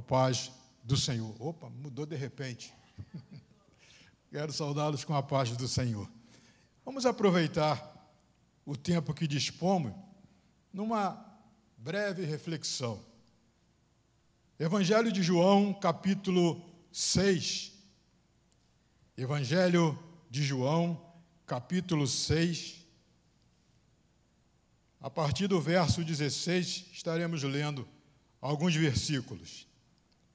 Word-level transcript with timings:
A 0.00 0.02
paz 0.02 0.50
do 0.82 0.96
Senhor. 0.96 1.36
Opa, 1.38 1.68
mudou 1.68 2.06
de 2.06 2.16
repente. 2.16 2.72
Quero 4.32 4.50
saudá-los 4.50 5.04
com 5.04 5.14
a 5.14 5.22
paz 5.22 5.54
do 5.54 5.68
Senhor. 5.68 6.10
Vamos 6.86 7.04
aproveitar 7.04 8.10
o 8.64 8.74
tempo 8.78 9.12
que 9.12 9.26
dispomos 9.26 9.92
numa 10.72 11.22
breve 11.76 12.24
reflexão. 12.24 13.04
Evangelho 14.58 15.12
de 15.12 15.22
João, 15.22 15.74
capítulo 15.74 16.64
6. 16.90 17.74
Evangelho 19.18 20.02
de 20.30 20.42
João, 20.42 21.12
capítulo 21.46 22.06
6. 22.06 22.86
A 24.98 25.10
partir 25.10 25.46
do 25.46 25.60
verso 25.60 26.02
16, 26.02 26.86
estaremos 26.90 27.42
lendo 27.42 27.86
alguns 28.40 28.74
versículos. 28.74 29.68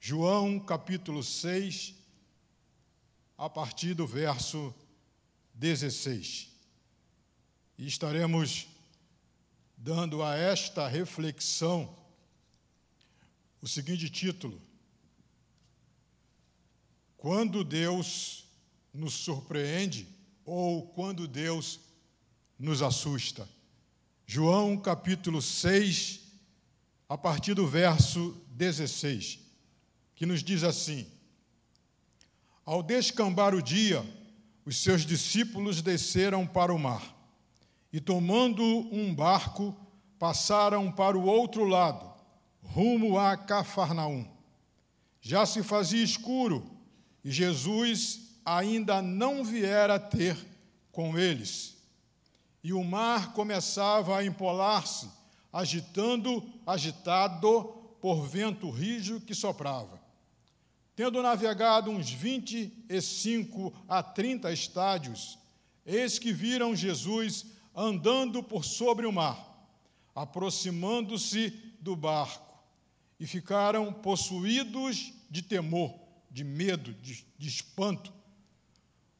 João, 0.07 0.59
capítulo 0.59 1.23
6, 1.23 1.95
a 3.35 3.49
partir 3.49 3.95
do 3.95 4.05
verso 4.05 4.71
16. 5.55 6.47
E 7.75 7.87
estaremos 7.87 8.67
dando 9.75 10.21
a 10.21 10.35
esta 10.35 10.87
reflexão 10.87 11.91
o 13.59 13.67
seguinte 13.67 14.07
título: 14.07 14.61
Quando 17.17 17.63
Deus 17.63 18.45
nos 18.93 19.15
surpreende 19.15 20.07
ou 20.45 20.87
quando 20.89 21.27
Deus 21.27 21.79
nos 22.59 22.83
assusta. 22.83 23.49
João 24.27 24.77
capítulo 24.77 25.41
6, 25.41 26.19
a 27.09 27.17
partir 27.17 27.55
do 27.55 27.65
verso 27.65 28.39
16, 28.49 29.44
que 30.15 30.25
nos 30.25 30.43
diz 30.43 30.63
assim: 30.63 31.05
Ao 32.65 32.81
descambar 32.81 33.53
o 33.53 33.61
dia, 33.61 34.03
os 34.65 34.77
seus 34.77 35.05
discípulos 35.05 35.81
desceram 35.81 36.47
para 36.47 36.73
o 36.73 36.79
mar 36.79 37.15
e, 37.91 37.99
tomando 37.99 38.63
um 38.63 39.13
barco, 39.13 39.75
passaram 40.17 40.91
para 40.91 41.17
o 41.17 41.25
outro 41.25 41.65
lado, 41.65 42.11
rumo 42.63 43.19
a 43.19 43.37
Cafarnaum. 43.37 44.25
Já 45.21 45.45
se 45.45 45.61
fazia 45.61 46.03
escuro 46.03 46.65
e 47.23 47.31
Jesus 47.31 48.39
ainda 48.45 49.01
não 49.01 49.43
viera 49.43 49.99
ter 49.99 50.37
com 50.91 51.17
eles 51.17 51.75
e 52.65 52.73
o 52.73 52.83
mar 52.83 53.31
começava 53.33 54.17
a 54.17 54.25
empolar-se, 54.25 55.07
agitando, 55.53 56.43
agitado 56.65 57.61
por 58.01 58.27
vento 58.27 58.71
rijo 58.71 59.21
que 59.21 59.35
soprava. 59.35 60.01
Tendo 60.95 61.21
navegado 61.21 61.91
uns 61.91 62.09
25 62.09 63.73
a 63.87 64.01
30 64.01 64.51
estádios, 64.53 65.37
eis 65.85 66.17
que 66.17 66.31
viram 66.31 66.75
Jesus 66.75 67.47
andando 67.75 68.41
por 68.41 68.63
sobre 68.63 69.05
o 69.05 69.11
mar, 69.11 69.69
aproximando-se 70.15 71.49
do 71.81 71.95
barco, 71.95 72.57
e 73.19 73.27
ficaram 73.27 73.91
possuídos 73.91 75.11
de 75.29 75.41
temor, 75.41 75.93
de 76.31 76.43
medo, 76.43 76.93
de, 76.93 77.25
de 77.37 77.47
espanto. 77.47 78.13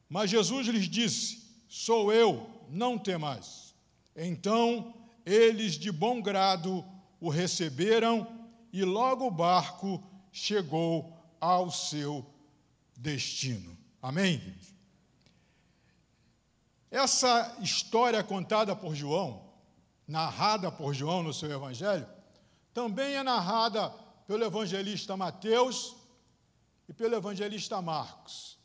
Mas 0.08 0.30
Jesus 0.30 0.66
lhes 0.68 0.88
disse: 0.88 1.44
Sou 1.68 2.12
eu, 2.12 2.48
não 2.70 2.98
temais. 2.98 3.74
Então 4.14 4.94
eles 5.26 5.74
de 5.74 5.90
bom 5.90 6.22
grado 6.22 6.84
o 7.20 7.28
receberam 7.28 8.26
e 8.72 8.82
logo 8.84 9.26
o 9.26 9.30
barco 9.30 10.02
chegou 10.30 11.15
ao 11.40 11.70
seu 11.70 12.24
destino. 12.96 13.76
Amém? 14.00 14.40
Essa 16.90 17.56
história 17.60 18.22
contada 18.22 18.74
por 18.74 18.94
João, 18.94 19.52
narrada 20.06 20.70
por 20.70 20.94
João 20.94 21.22
no 21.22 21.34
seu 21.34 21.50
evangelho, 21.50 22.06
também 22.72 23.14
é 23.16 23.22
narrada 23.22 23.90
pelo 24.26 24.44
evangelista 24.44 25.16
Mateus 25.16 25.96
e 26.88 26.92
pelo 26.92 27.16
evangelista 27.16 27.80
Marcos. 27.82 28.58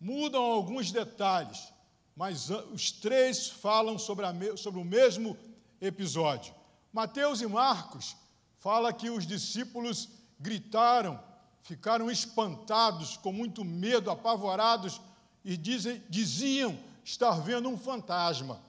Mudam 0.00 0.42
alguns 0.42 0.92
detalhes, 0.92 1.72
mas 2.14 2.50
os 2.50 2.92
três 2.92 3.48
falam 3.48 3.98
sobre, 3.98 4.24
a, 4.24 4.56
sobre 4.56 4.80
o 4.80 4.84
mesmo 4.84 5.36
episódio. 5.80 6.54
Mateus 6.92 7.40
e 7.40 7.46
Marcos 7.46 8.16
fala 8.58 8.92
que 8.92 9.10
os 9.10 9.26
discípulos 9.26 10.08
gritaram, 10.38 11.22
ficaram 11.62 12.10
espantados, 12.10 13.16
com 13.16 13.32
muito 13.32 13.64
medo, 13.64 14.10
apavorados, 14.10 15.00
e 15.44 15.56
dizem, 15.56 16.02
diziam 16.08 16.78
estar 17.04 17.32
vendo 17.40 17.68
um 17.68 17.76
fantasma. 17.76 18.60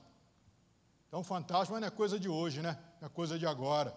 Então, 1.07 1.23
fantasma 1.23 1.79
não 1.79 1.87
é 1.87 1.91
coisa 1.91 2.19
de 2.19 2.29
hoje, 2.29 2.61
né? 2.61 2.77
É 3.01 3.09
coisa 3.09 3.37
de 3.37 3.45
agora. 3.45 3.95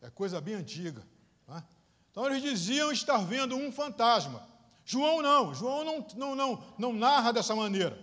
É 0.00 0.10
coisa 0.10 0.40
bem 0.40 0.54
antiga. 0.54 1.02
Né? 1.48 1.62
Então, 2.10 2.26
eles 2.26 2.42
diziam 2.42 2.92
estar 2.92 3.18
vendo 3.18 3.56
um 3.56 3.72
fantasma. 3.72 4.46
João 4.84 5.22
não, 5.22 5.54
João 5.54 5.84
não, 5.84 6.06
não, 6.16 6.34
não, 6.34 6.64
não 6.76 6.92
narra 6.92 7.32
dessa 7.32 7.54
maneira. 7.54 7.98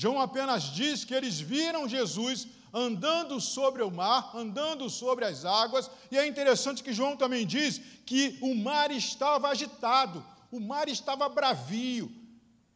João 0.00 0.20
apenas 0.20 0.62
diz 0.72 1.04
que 1.04 1.12
eles 1.12 1.40
viram 1.40 1.88
Jesus 1.88 2.46
andando 2.72 3.40
sobre 3.40 3.82
o 3.82 3.90
mar, 3.90 4.30
andando 4.32 4.88
sobre 4.88 5.24
as 5.24 5.44
águas, 5.44 5.90
e 6.08 6.16
é 6.16 6.24
interessante 6.24 6.84
que 6.84 6.92
João 6.92 7.16
também 7.16 7.44
diz 7.44 7.78
que 8.06 8.38
o 8.40 8.54
mar 8.54 8.92
estava 8.92 9.48
agitado, 9.48 10.24
o 10.52 10.60
mar 10.60 10.88
estava 10.88 11.28
bravio, 11.28 12.12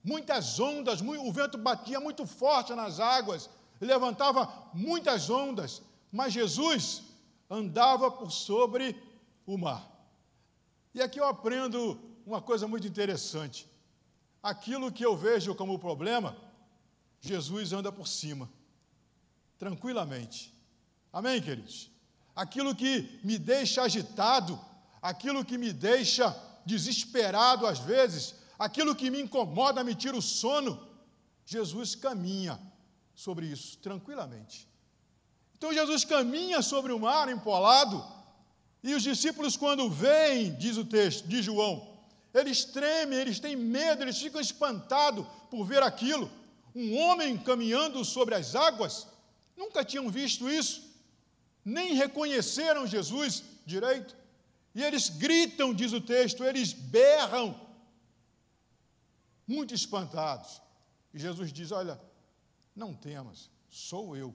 muitas 0.03 0.59
ondas, 0.59 1.01
o 1.01 1.33
vento 1.33 1.57
batia 1.57 2.01
muito 2.01 2.27
forte 2.27 2.75
nas 2.75 2.99
águas, 2.99 3.49
levantava 3.81 4.53
muitas 4.75 5.31
ondas, 5.31 5.81
mas 6.11 6.33
Jesus 6.33 7.05
andava 7.49 8.11
por 8.11 8.33
sobre 8.33 9.01
o 9.47 9.57
mar. 9.57 9.89
E 10.93 11.01
aqui 11.01 11.21
eu 11.21 11.27
aprendo 11.29 12.01
uma 12.27 12.43
coisa 12.43 12.67
muito 12.67 12.89
interessante. 12.89 13.71
Aquilo 14.43 14.91
que 14.91 15.07
eu 15.07 15.17
vejo 15.17 15.55
como 15.55 15.79
problema, 15.79 16.37
Jesus 17.23 17.73
anda 17.73 17.93
por 17.93 18.09
cima, 18.09 18.51
tranquilamente. 19.57 20.53
Amém, 21.13 21.41
queridos? 21.41 21.89
Aquilo 22.35 22.75
que 22.75 23.21
me 23.23 23.39
deixa 23.39 23.83
agitado, 23.83 24.61
aquilo 25.01 25.45
que 25.45 25.57
me 25.57 25.73
deixa 25.73 26.37
desesperado 26.67 27.65
às 27.65 27.79
vezes, 27.79 28.35
aquilo 28.59 28.97
que 28.97 29.09
me 29.09 29.21
incomoda, 29.21 29.85
me 29.85 29.95
tira 29.95 30.17
o 30.17 30.23
sono, 30.23 30.85
Jesus 31.47 31.95
caminha 31.95 32.59
sobre 33.15 33.47
isso 33.47 33.79
tranquilamente. 33.79 34.69
Então 35.57 35.73
Jesus 35.73 36.05
caminha 36.05 36.61
sobre 36.61 36.93
o 36.93 36.99
mar 36.99 37.29
empolado, 37.29 38.05
e 38.83 38.97
os 38.97 39.03
discípulos, 39.05 39.57
quando 39.57 39.89
veem, 39.89 40.57
diz 40.57 40.77
o 40.77 40.85
texto, 40.85 41.29
de 41.29 41.41
João, 41.41 42.01
eles 42.35 42.65
tremem, 42.65 43.17
eles 43.17 43.39
têm 43.39 43.55
medo, 43.55 44.03
eles 44.03 44.19
ficam 44.19 44.41
espantados 44.41 45.25
por 45.49 45.65
ver 45.65 45.85
aquilo 45.85 46.29
um 46.75 46.97
homem 46.97 47.37
caminhando 47.37 48.05
sobre 48.05 48.35
as 48.35 48.55
águas, 48.55 49.07
nunca 49.57 49.85
tinham 49.85 50.09
visto 50.11 50.49
isso, 50.51 50.91
nem 51.65 51.95
reconheceram 51.95 52.87
Jesus 52.87 53.43
direito, 53.67 54.17
e 54.75 54.83
eles 54.83 55.11
gritam, 55.11 55.75
diz 55.75 55.93
o 55.93 56.01
texto, 56.01 56.45
eles 56.45 56.73
berram, 56.73 57.61
muito 59.47 59.75
espantados. 59.75 60.63
E 61.13 61.19
Jesus 61.19 61.53
diz: 61.53 61.73
Olha, 61.73 62.01
não 62.75 62.95
temas, 62.95 63.51
sou 63.69 64.17
eu. 64.17 64.35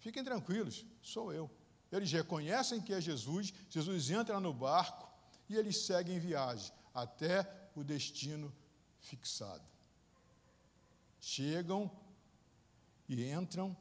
Fiquem 0.00 0.24
tranquilos, 0.24 0.84
sou 1.00 1.32
eu. 1.32 1.48
Eles 1.92 2.10
reconhecem 2.10 2.80
que 2.80 2.92
é 2.92 3.00
Jesus, 3.00 3.54
Jesus 3.70 4.10
entra 4.10 4.40
no 4.40 4.52
barco 4.52 5.08
e 5.48 5.54
eles 5.54 5.86
seguem 5.86 6.18
viagem 6.18 6.72
até 6.92 7.48
o 7.76 7.84
destino 7.84 8.52
fixado 8.98 9.75
chegam 11.26 11.90
e 13.08 13.28
entram 13.28 13.76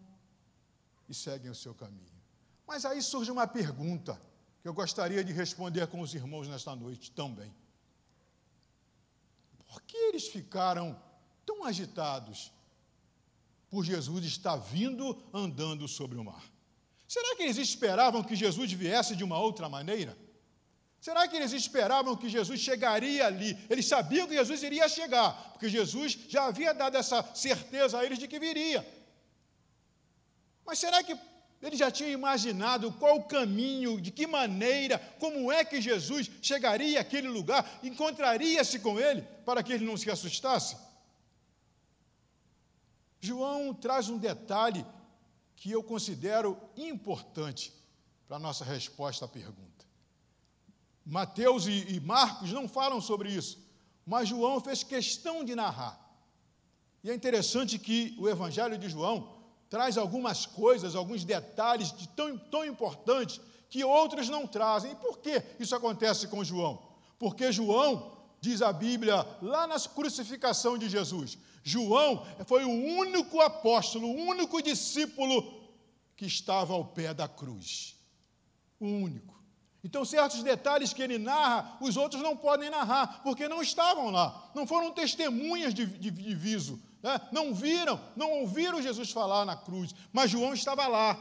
e 1.08 1.14
seguem 1.14 1.52
o 1.52 1.56
seu 1.56 1.76
caminho. 1.76 2.20
Mas 2.68 2.86
aí 2.86 3.04
surge 3.04 3.30
uma 3.30 3.46
pergunta 3.46 4.20
que 4.64 4.68
eu 4.68 4.74
gostaria 4.74 5.24
de 5.24 5.32
responder 5.32 5.86
com 5.86 6.02
os 6.02 6.16
irmãos 6.16 6.48
nesta 6.48 6.76
noite 6.76 7.12
também. 7.12 7.54
Por 9.60 9.80
que 9.84 9.96
eles 9.96 10.28
ficaram 10.28 11.00
tão 11.46 11.64
agitados 11.64 12.52
por 13.70 13.86
Jesus 13.86 14.26
estar 14.26 14.56
vindo 14.56 15.16
andando 15.32 15.88
sobre 15.88 16.18
o 16.18 16.24
mar? 16.24 16.44
Será 17.08 17.36
que 17.36 17.44
eles 17.44 17.58
esperavam 17.58 18.24
que 18.24 18.36
Jesus 18.36 18.72
viesse 18.72 19.16
de 19.16 19.24
uma 19.24 19.38
outra 19.38 19.70
maneira? 19.70 20.18
Será 21.06 21.28
que 21.28 21.36
eles 21.36 21.52
esperavam 21.52 22.18
que 22.18 22.28
Jesus 22.28 22.60
chegaria 22.60 23.28
ali? 23.28 23.56
Eles 23.70 23.88
sabiam 23.88 24.28
que 24.28 24.34
Jesus 24.34 24.64
iria 24.64 24.90
chegar, 24.90 25.52
porque 25.52 25.70
Jesus 25.70 26.18
já 26.28 26.46
havia 26.46 26.74
dado 26.74 26.98
essa 26.98 27.22
certeza 27.36 28.00
a 28.00 28.04
eles 28.04 28.18
de 28.18 28.28
que 28.28 28.40
viria. 28.40 28.84
Mas 30.66 30.80
será 30.80 31.04
que 31.04 31.16
Ele 31.62 31.76
já 31.76 31.92
tinha 31.92 32.10
imaginado 32.10 32.92
qual 32.94 33.18
o 33.18 33.24
caminho, 33.26 34.02
de 34.02 34.10
que 34.10 34.26
maneira, 34.26 34.98
como 35.20 35.52
é 35.52 35.64
que 35.64 35.80
Jesus 35.80 36.28
chegaria 36.42 37.00
àquele 37.02 37.28
lugar, 37.28 37.64
encontraria-se 37.84 38.80
com 38.80 39.00
ele, 39.00 39.22
para 39.46 39.62
que 39.62 39.74
ele 39.74 39.86
não 39.86 39.98
se 39.98 40.10
assustasse. 40.10 40.76
João 43.22 43.76
traz 43.76 44.10
um 44.10 44.18
detalhe 44.18 44.84
que 45.56 45.70
eu 45.70 45.84
considero 45.84 46.60
importante 46.76 47.72
para 48.28 48.38
a 48.38 48.40
nossa 48.40 48.66
resposta 48.66 49.26
à 49.26 49.28
pergunta. 49.28 49.75
Mateus 51.06 51.68
e, 51.68 52.00
Marcos 52.00 52.52
não 52.52 52.68
falam 52.68 53.00
sobre 53.00 53.30
isso, 53.30 53.64
mas 54.06 54.30
João 54.30 54.60
fez 54.60 54.84
questão 54.84 55.44
de 55.44 55.54
narrar. 55.54 56.00
E 57.04 57.12
é 57.12 57.14
interessante 57.14 57.78
que 57.78 58.16
o 58.18 58.28
Evangelho 58.28 58.78
de 58.78 58.90
João 58.90 59.36
traz 59.70 59.98
algumas 59.98 60.46
coisas, 60.46 60.96
alguns 60.96 61.24
detalhes 61.24 61.96
de 61.96 62.08
tão, 62.10 62.36
tão 62.38 62.66
importantes 62.66 63.40
que 63.70 63.84
outros 63.84 64.30
não 64.30 64.48
trazem. 64.48 64.94
E 64.94 64.96
por 64.96 65.20
que 65.20 65.44
isso 65.60 65.76
acontece 65.76 66.28
com 66.28 66.44
João? 66.44 66.82
Porque 67.20 67.52
João, 67.52 68.18
diz 68.42 68.62
a 68.62 68.74
Bíblia, 68.74 69.28
lá 69.42 69.68
na 69.68 69.80
crucificação 69.80 70.78
de 70.78 70.90
Jesus, 70.90 71.38
João 71.64 72.26
foi 72.46 72.64
o 72.64 72.70
único 72.70 73.40
apóstolo, 73.42 74.08
o 74.08 74.16
único 74.16 74.62
discípulo 74.62 75.62
que 76.16 76.26
estava 76.26 76.74
ao 76.74 76.86
pé 76.86 77.14
da 77.14 77.28
cruz. 77.28 77.96
O 78.80 78.88
único. 78.88 79.35
Então, 79.86 80.04
certos 80.04 80.42
detalhes 80.42 80.94
que 80.94 81.02
ele 81.04 81.20
narra, 81.20 81.78
os 81.80 81.96
outros 81.96 82.20
não 82.24 82.36
podem 82.36 82.72
narrar, 82.72 83.22
porque 83.22 83.48
não 83.48 83.62
estavam 83.62 84.10
lá, 84.10 84.50
não 84.56 84.66
foram 84.66 84.90
testemunhas 84.92 85.76
de, 85.76 85.86
de, 85.86 86.10
de 86.10 86.34
viso, 86.34 86.82
né? 87.04 87.22
não 87.32 87.54
viram, 87.54 88.02
não 88.16 88.32
ouviram 88.40 88.82
Jesus 88.82 89.12
falar 89.12 89.46
na 89.46 89.56
cruz, 89.56 89.94
mas 90.12 90.32
João 90.32 90.56
estava 90.56 90.88
lá. 90.88 91.16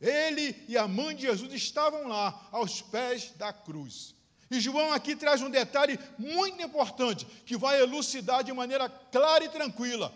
Ele 0.00 0.54
e 0.68 0.78
a 0.78 0.86
mãe 0.86 1.16
de 1.16 1.22
Jesus 1.22 1.52
estavam 1.52 2.06
lá, 2.06 2.48
aos 2.52 2.80
pés 2.80 3.32
da 3.36 3.52
cruz. 3.52 4.14
E 4.48 4.60
João 4.60 4.92
aqui 4.92 5.16
traz 5.16 5.42
um 5.42 5.50
detalhe 5.50 5.98
muito 6.16 6.62
importante, 6.62 7.26
que 7.44 7.56
vai 7.56 7.82
elucidar 7.82 8.44
de 8.44 8.52
maneira 8.52 8.88
clara 8.88 9.44
e 9.44 9.48
tranquila 9.48 10.14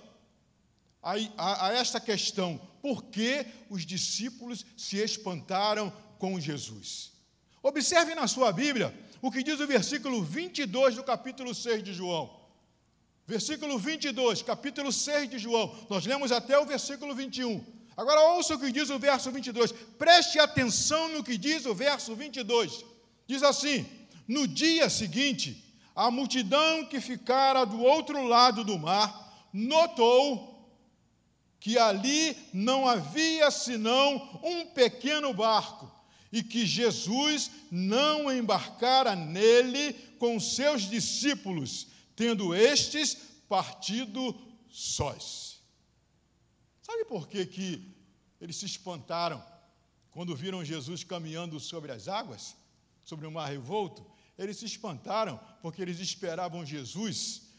a, 1.02 1.14
a, 1.36 1.66
a 1.66 1.72
esta 1.72 1.98
questão: 1.98 2.56
por 2.80 3.02
que 3.06 3.44
os 3.68 3.84
discípulos 3.84 4.64
se 4.76 4.96
espantaram 4.98 5.92
com 6.20 6.38
Jesus? 6.38 7.18
Observe 7.62 8.14
na 8.14 8.26
sua 8.26 8.52
Bíblia 8.52 8.94
o 9.20 9.30
que 9.30 9.42
diz 9.42 9.60
o 9.60 9.66
versículo 9.66 10.22
22 10.22 10.96
do 10.96 11.04
capítulo 11.04 11.54
6 11.54 11.84
de 11.84 11.92
João. 11.92 12.38
Versículo 13.26 13.78
22, 13.78 14.42
capítulo 14.42 14.90
6 14.90 15.30
de 15.30 15.38
João. 15.38 15.74
Nós 15.88 16.06
lemos 16.06 16.32
até 16.32 16.58
o 16.58 16.64
versículo 16.64 17.14
21. 17.14 17.64
Agora 17.96 18.20
ouça 18.32 18.54
o 18.54 18.58
que 18.58 18.72
diz 18.72 18.88
o 18.88 18.98
verso 18.98 19.30
22. 19.30 19.72
Preste 19.98 20.38
atenção 20.38 21.10
no 21.10 21.22
que 21.22 21.36
diz 21.36 21.66
o 21.66 21.74
verso 21.74 22.14
22. 22.16 22.84
Diz 23.26 23.42
assim: 23.42 23.86
No 24.26 24.48
dia 24.48 24.88
seguinte, 24.88 25.62
a 25.94 26.10
multidão 26.10 26.86
que 26.86 26.98
ficara 26.98 27.66
do 27.66 27.82
outro 27.82 28.24
lado 28.24 28.64
do 28.64 28.78
mar 28.78 29.48
notou 29.52 30.48
que 31.60 31.78
ali 31.78 32.34
não 32.54 32.88
havia 32.88 33.50
senão 33.50 34.40
um 34.42 34.64
pequeno 34.64 35.34
barco 35.34 35.99
e 36.32 36.42
que 36.42 36.64
Jesus 36.64 37.50
não 37.70 38.32
embarcara 38.32 39.16
nele 39.16 39.92
com 40.18 40.38
seus 40.38 40.82
discípulos, 40.82 41.88
tendo 42.14 42.54
estes 42.54 43.14
partido 43.48 44.34
sós. 44.70 45.60
Sabe 46.82 47.04
por 47.04 47.28
que, 47.28 47.44
que 47.46 47.94
eles 48.40 48.56
se 48.56 48.66
espantaram 48.66 49.44
quando 50.10 50.36
viram 50.36 50.64
Jesus 50.64 51.04
caminhando 51.04 51.58
sobre 51.58 51.92
as 51.92 52.08
águas, 52.08 52.56
sobre 53.04 53.26
o 53.26 53.30
mar 53.30 53.48
revolto? 53.48 54.06
Eles 54.38 54.56
se 54.56 54.64
espantaram 54.64 55.38
porque 55.60 55.82
eles 55.82 55.98
esperavam 55.98 56.64
Jesus 56.64 57.50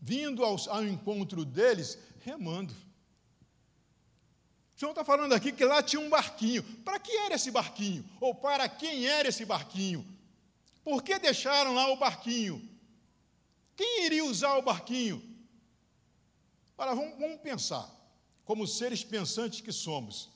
vindo 0.00 0.44
ao, 0.44 0.56
ao 0.70 0.84
encontro 0.84 1.44
deles 1.44 1.98
remando. 2.20 2.74
João 4.76 4.90
está 4.90 5.04
falando 5.04 5.32
aqui 5.32 5.52
que 5.52 5.64
lá 5.64 5.82
tinha 5.82 6.00
um 6.00 6.10
barquinho. 6.10 6.62
Para 6.84 6.98
que 6.98 7.12
era 7.12 7.34
esse 7.34 7.50
barquinho? 7.50 8.04
Ou 8.20 8.34
para 8.34 8.68
quem 8.68 9.06
era 9.06 9.28
esse 9.28 9.44
barquinho? 9.44 10.04
Por 10.82 11.02
que 11.02 11.18
deixaram 11.18 11.74
lá 11.74 11.90
o 11.90 11.96
barquinho? 11.96 12.68
Quem 13.76 14.04
iria 14.04 14.24
usar 14.24 14.56
o 14.56 14.62
barquinho? 14.62 15.22
Agora, 16.76 16.94
vamos, 16.94 17.18
vamos 17.18 17.40
pensar, 17.40 17.88
como 18.44 18.66
seres 18.66 19.04
pensantes 19.04 19.60
que 19.60 19.72
somos. 19.72 20.30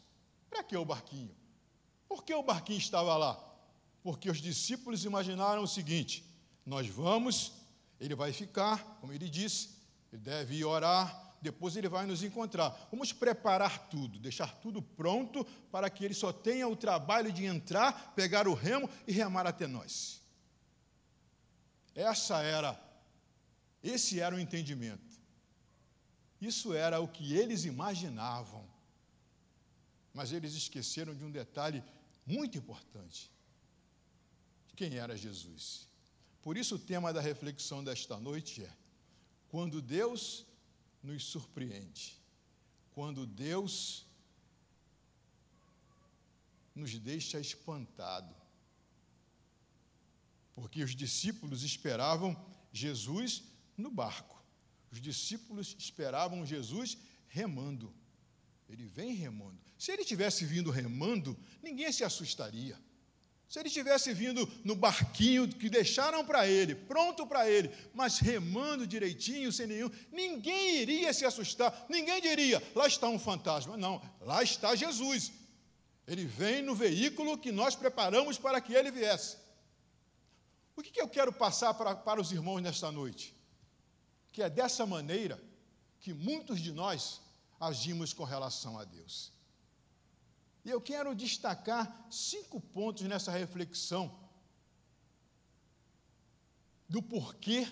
Para 0.49 0.62
que 0.62 0.76
o 0.76 0.85
barquinho? 0.85 1.35
Por 2.08 2.25
que 2.25 2.32
o 2.32 2.43
barquinho 2.43 2.79
estava 2.79 3.17
lá? 3.17 3.38
Porque 4.02 4.31
os 4.31 4.40
discípulos 4.40 5.05
imaginaram 5.05 5.62
o 5.62 5.69
seguinte: 5.69 6.25
nós 6.64 6.87
vamos, 6.87 7.52
ele 8.00 8.14
vai 8.14 8.32
ficar, 8.32 8.82
como 9.00 9.12
ele 9.12 9.29
disse, 9.29 9.70
ele 10.12 10.23
deve 10.23 10.56
ir 10.56 10.64
orar, 10.64 11.28
depois 11.40 11.76
ele 11.76 11.88
vai 11.88 12.06
nos 12.06 12.23
encontrar. 12.23 12.88
Vamos 12.90 13.12
preparar 13.12 13.88
tudo, 13.88 14.19
deixar 14.19 14.52
tudo 14.61 14.82
pronto 14.82 15.44
para 15.70 15.88
que 15.88 16.05
ele 16.05 16.14
só 16.14 16.32
tenha 16.32 16.67
o 16.69 16.76
trabalho 16.76 17.32
de 17.32 17.44
entrar, 17.44 18.14
pegar 18.14 18.49
o 18.49 18.55
remo 18.55 18.88
e 19.06 19.12
remar 19.12 19.46
até 19.46 19.67
nós. 19.67 20.20
Essa 21.94 22.43
era, 22.43 22.81
esse 23.82 24.20
era 24.20 24.35
o 24.35 24.40
entendimento. 24.40 25.19
Isso 26.40 26.73
era 26.73 27.00
o 27.00 27.08
que 27.08 27.35
eles 27.35 27.64
imaginavam. 27.64 28.64
Mas 30.14 30.32
eles 30.32 30.55
esqueceram 30.55 31.14
de 31.14 31.25
um 31.25 31.31
detalhe 31.31 31.82
muito 32.26 32.56
importante: 32.56 33.31
quem 34.76 34.96
era 34.96 35.17
Jesus. 35.17 35.88
Por 36.43 36.56
isso, 36.56 36.76
o 36.76 36.79
tema 36.79 37.12
da 37.12 37.20
reflexão 37.20 37.82
desta 37.82 38.17
noite 38.17 38.62
é: 38.62 38.73
quando 39.49 39.82
Deus 39.82 40.46
nos 41.03 41.25
surpreende. 41.25 42.21
Quando 42.93 43.27
Deus 43.27 44.06
nos 46.75 46.97
deixa 46.99 47.41
espantado. 47.41 48.35
Porque 50.55 50.83
os 50.83 50.95
discípulos 50.95 51.62
esperavam 51.62 52.37
Jesus 52.73 53.43
no 53.77 53.91
barco. 53.91 54.43
Os 54.91 55.00
discípulos 55.00 55.77
esperavam 55.79 56.47
Jesus 56.47 56.97
remando. 57.29 57.93
Ele 58.69 58.87
vem 58.87 59.15
remando. 59.15 59.59
Se 59.79 59.93
ele 59.93 60.05
tivesse 60.05 60.45
vindo 60.45 60.71
remando, 60.71 61.37
ninguém 61.62 61.93
se 61.93 62.05
assustaria. 62.05 62.79
Se 63.49 63.59
ele 63.59 63.71
tivesse 63.71 64.12
vindo 64.12 64.47
no 64.62 64.77
barquinho 64.77 65.49
que 65.49 65.71
deixaram 65.71 66.23
para 66.23 66.47
ele, 66.47 66.75
pronto 66.75 67.27
para 67.27 67.49
ele, 67.49 67.75
mas 67.95 68.19
remando 68.19 68.87
direitinho, 68.87 69.50
sem 69.50 69.67
nenhum, 69.67 69.90
ninguém 70.12 70.76
iria 70.76 71.14
se 71.14 71.25
assustar, 71.25 71.87
ninguém 71.88 72.21
diria, 72.21 72.62
lá 72.75 72.87
está 72.87 73.09
um 73.09 73.19
fantasma. 73.19 73.75
Não, 73.76 74.02
lá 74.21 74.43
está 74.43 74.75
Jesus. 74.75 75.33
Ele 76.07 76.26
vem 76.26 76.61
no 76.61 76.75
veículo 76.75 77.38
que 77.38 77.50
nós 77.50 77.75
preparamos 77.75 78.37
para 78.37 78.61
que 78.61 78.75
ele 78.75 78.90
viesse. 78.90 79.38
O 80.76 80.83
que, 80.83 80.90
que 80.90 81.00
eu 81.00 81.09
quero 81.09 81.33
passar 81.33 81.73
para, 81.73 81.97
para 81.97 82.21
os 82.21 82.31
irmãos 82.31 82.61
nesta 82.61 82.93
noite? 82.93 83.35
Que 84.31 84.43
é 84.43 84.50
dessa 84.50 84.85
maneira 84.85 85.43
que 86.00 86.12
muitos 86.12 86.61
de 86.61 86.71
nós 86.71 87.21
agimos 87.59 88.12
com 88.12 88.25
relação 88.25 88.78
a 88.78 88.85
Deus. 88.85 89.33
E 90.65 90.71
eu 90.71 90.81
quero 90.81 91.15
destacar 91.15 92.07
cinco 92.11 92.61
pontos 92.61 93.03
nessa 93.05 93.33
reflexão 93.33 94.19
do 96.88 97.03
porquê 97.03 97.67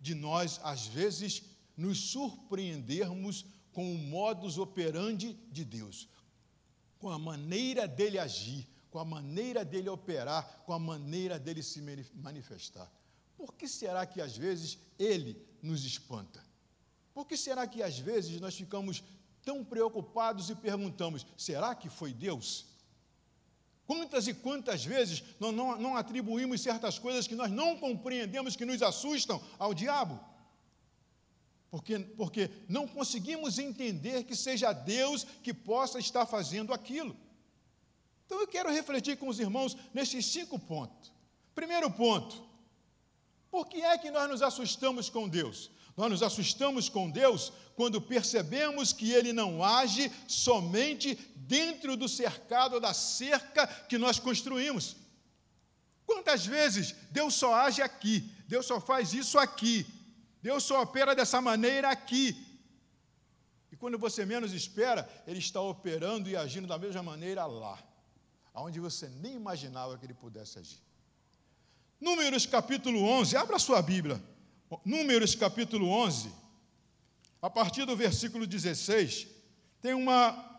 de 0.00 0.14
nós, 0.14 0.60
às 0.62 0.86
vezes, 0.86 1.42
nos 1.76 2.10
surpreendermos 2.10 3.44
com 3.72 3.94
o 3.94 3.98
modus 3.98 4.58
operandi 4.58 5.34
de 5.50 5.64
Deus, 5.64 6.08
com 6.98 7.10
a 7.10 7.18
maneira 7.18 7.86
dele 7.86 8.18
agir, 8.18 8.68
com 8.90 8.98
a 8.98 9.04
maneira 9.04 9.64
dele 9.64 9.88
operar, 9.88 10.62
com 10.66 10.72
a 10.72 10.78
maneira 10.78 11.38
dele 11.38 11.62
se 11.62 11.80
manifestar. 12.14 12.90
Por 13.36 13.54
que 13.54 13.66
será 13.66 14.04
que 14.06 14.20
às 14.20 14.36
vezes 14.36 14.78
ele 14.98 15.40
nos 15.62 15.84
espanta? 15.84 16.44
Por 17.14 17.26
que 17.26 17.36
será 17.36 17.66
que 17.66 17.82
às 17.82 17.98
vezes 17.98 18.40
nós 18.40 18.54
ficamos 18.54 19.02
tão 19.44 19.64
preocupados 19.64 20.50
e 20.50 20.54
perguntamos: 20.54 21.26
será 21.36 21.74
que 21.74 21.88
foi 21.88 22.12
Deus? 22.12 22.66
Quantas 23.86 24.26
e 24.28 24.34
quantas 24.34 24.84
vezes 24.84 25.22
nós 25.38 25.54
não, 25.54 25.76
não 25.78 25.96
atribuímos 25.96 26.60
certas 26.60 26.98
coisas 26.98 27.26
que 27.26 27.34
nós 27.34 27.50
não 27.50 27.76
compreendemos, 27.76 28.56
que 28.56 28.64
nos 28.64 28.80
assustam 28.82 29.42
ao 29.58 29.74
diabo? 29.74 30.18
Porque, 31.70 31.98
porque 31.98 32.50
não 32.68 32.86
conseguimos 32.86 33.58
entender 33.58 34.24
que 34.24 34.36
seja 34.36 34.72
Deus 34.72 35.24
que 35.42 35.54
possa 35.54 35.98
estar 35.98 36.26
fazendo 36.26 36.72
aquilo. 36.72 37.16
Então 38.26 38.40
eu 38.40 38.46
quero 38.46 38.70
refletir 38.70 39.16
com 39.16 39.28
os 39.28 39.40
irmãos 39.40 39.76
nesses 39.92 40.26
cinco 40.26 40.58
pontos. 40.58 41.12
Primeiro 41.54 41.90
ponto: 41.90 42.42
Por 43.50 43.66
que 43.66 43.82
é 43.82 43.98
que 43.98 44.10
nós 44.10 44.28
nos 44.28 44.42
assustamos 44.42 45.10
com 45.10 45.28
Deus? 45.28 45.70
Nós 45.96 46.10
nos 46.10 46.22
assustamos 46.22 46.88
com 46.88 47.10
Deus 47.10 47.52
quando 47.74 48.00
percebemos 48.00 48.92
que 48.92 49.12
Ele 49.12 49.32
não 49.32 49.62
age 49.62 50.10
somente 50.26 51.14
dentro 51.36 51.96
do 51.96 52.08
cercado 52.08 52.80
da 52.80 52.94
cerca 52.94 53.66
que 53.66 53.98
nós 53.98 54.18
construímos. 54.18 54.96
Quantas 56.06 56.46
vezes 56.46 56.94
Deus 57.10 57.34
só 57.34 57.54
age 57.54 57.82
aqui, 57.82 58.20
Deus 58.48 58.66
só 58.66 58.80
faz 58.80 59.12
isso 59.12 59.38
aqui, 59.38 59.86
Deus 60.42 60.64
só 60.64 60.82
opera 60.82 61.14
dessa 61.14 61.40
maneira 61.40 61.90
aqui. 61.90 62.36
E 63.70 63.76
quando 63.76 63.98
você 63.98 64.24
menos 64.24 64.52
espera, 64.52 65.08
Ele 65.26 65.38
está 65.38 65.60
operando 65.60 66.28
e 66.28 66.36
agindo 66.36 66.66
da 66.66 66.78
mesma 66.78 67.02
maneira 67.02 67.46
lá, 67.46 67.78
onde 68.54 68.80
você 68.80 69.08
nem 69.08 69.34
imaginava 69.34 69.96
que 69.98 70.04
Ele 70.04 70.14
pudesse 70.14 70.58
agir. 70.58 70.80
Números 72.00 72.46
capítulo 72.46 73.02
11, 73.02 73.36
abra 73.36 73.58
sua 73.58 73.80
Bíblia. 73.80 74.22
Números 74.84 75.34
capítulo 75.34 75.88
11, 75.88 76.32
a 77.40 77.50
partir 77.50 77.84
do 77.84 77.96
versículo 77.96 78.46
16, 78.46 79.26
tem 79.80 79.94
uma. 79.94 80.50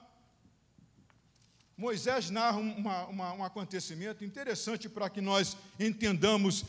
Moisés 1.75 2.29
narra 2.29 2.58
uma, 2.58 3.05
uma, 3.08 3.34
um 3.34 3.43
acontecimento 3.43 4.24
interessante 4.24 4.88
para 4.88 5.10
que 5.10 5.20
nós 5.20 5.58
entendamos 5.79 6.63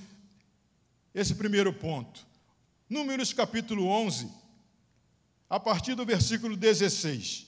esse 1.14 1.34
primeiro 1.34 1.72
ponto. 1.72 2.26
Números 2.88 3.32
capítulo 3.32 3.86
11, 3.86 4.30
a 5.48 5.60
partir 5.60 5.94
do 5.94 6.06
versículo 6.06 6.56
16. 6.56 7.46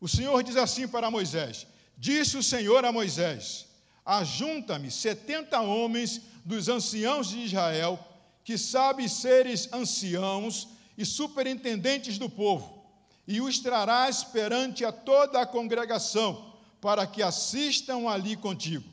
O 0.00 0.08
Senhor 0.08 0.42
diz 0.42 0.56
assim 0.56 0.88
para 0.88 1.10
Moisés: 1.10 1.66
Disse 1.96 2.36
o 2.36 2.42
Senhor 2.42 2.84
a 2.84 2.92
Moisés: 2.92 3.66
Ajunta-me 4.04 4.90
setenta 4.90 5.60
homens 5.60 6.20
dos 6.44 6.68
anciãos 6.68 7.28
de 7.28 7.38
Israel, 7.38 7.98
que 8.44 8.58
sabem 8.58 9.08
seres 9.08 9.72
anciãos 9.72 10.68
e 10.96 11.06
superintendentes 11.06 12.18
do 12.18 12.28
povo, 12.28 12.84
e 13.26 13.40
os 13.40 13.58
trarás 13.58 14.22
perante 14.22 14.84
a 14.84 14.92
toda 14.92 15.40
a 15.40 15.46
congregação, 15.46 16.52
para 16.80 17.06
que 17.06 17.22
assistam 17.22 18.06
ali 18.08 18.36
contigo. 18.36 18.84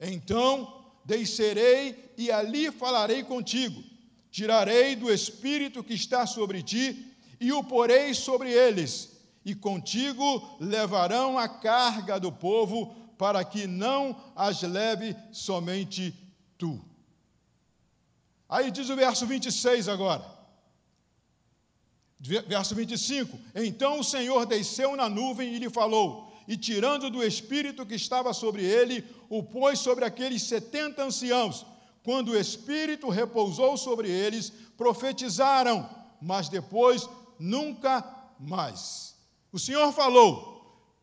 Então 0.00 0.84
descerei 1.04 2.12
e 2.16 2.30
ali 2.30 2.70
falarei 2.70 3.24
contigo. 3.24 3.82
Tirarei 4.30 4.94
do 4.94 5.12
espírito 5.12 5.82
que 5.82 5.94
está 5.94 6.26
sobre 6.26 6.62
ti 6.62 7.12
e 7.40 7.52
o 7.52 7.64
porei 7.64 8.14
sobre 8.14 8.52
eles, 8.52 9.10
e 9.44 9.54
contigo 9.54 10.56
levarão 10.60 11.38
a 11.38 11.48
carga 11.48 12.20
do 12.20 12.30
povo 12.30 12.94
para 13.18 13.44
que 13.44 13.66
não 13.66 14.16
as 14.34 14.62
leve 14.62 15.16
somente 15.32 16.14
tu. 16.58 16.82
Aí 18.48 18.70
diz 18.70 18.88
o 18.90 18.96
verso 18.96 19.26
26 19.26 19.88
agora. 19.88 20.24
Verso 22.18 22.74
25: 22.74 23.38
Então 23.54 24.00
o 24.00 24.04
Senhor 24.04 24.46
desceu 24.46 24.96
na 24.96 25.08
nuvem 25.08 25.54
e 25.54 25.58
lhe 25.58 25.68
falou, 25.68 26.32
e 26.48 26.56
tirando 26.56 27.10
do 27.10 27.22
espírito 27.22 27.84
que 27.84 27.94
estava 27.94 28.32
sobre 28.32 28.64
ele, 28.64 29.04
o 29.28 29.42
pôs 29.42 29.78
sobre 29.78 30.04
aqueles 30.04 30.42
setenta 30.42 31.04
anciãos. 31.04 31.66
Quando 32.02 32.30
o 32.30 32.38
espírito 32.38 33.08
repousou 33.08 33.76
sobre 33.76 34.08
eles, 34.08 34.52
profetizaram, 34.76 35.90
mas 36.22 36.48
depois 36.48 37.08
nunca 37.38 38.04
mais. 38.38 39.16
O 39.52 39.58
Senhor 39.58 39.92
falou: 39.92 40.55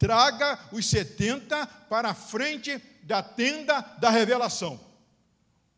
traga 0.03 0.59
os 0.73 0.85
70 0.85 1.65
para 1.89 2.09
a 2.09 2.13
frente 2.13 2.77
da 3.03 3.23
tenda 3.23 3.79
da 4.01 4.09
revelação. 4.09 4.77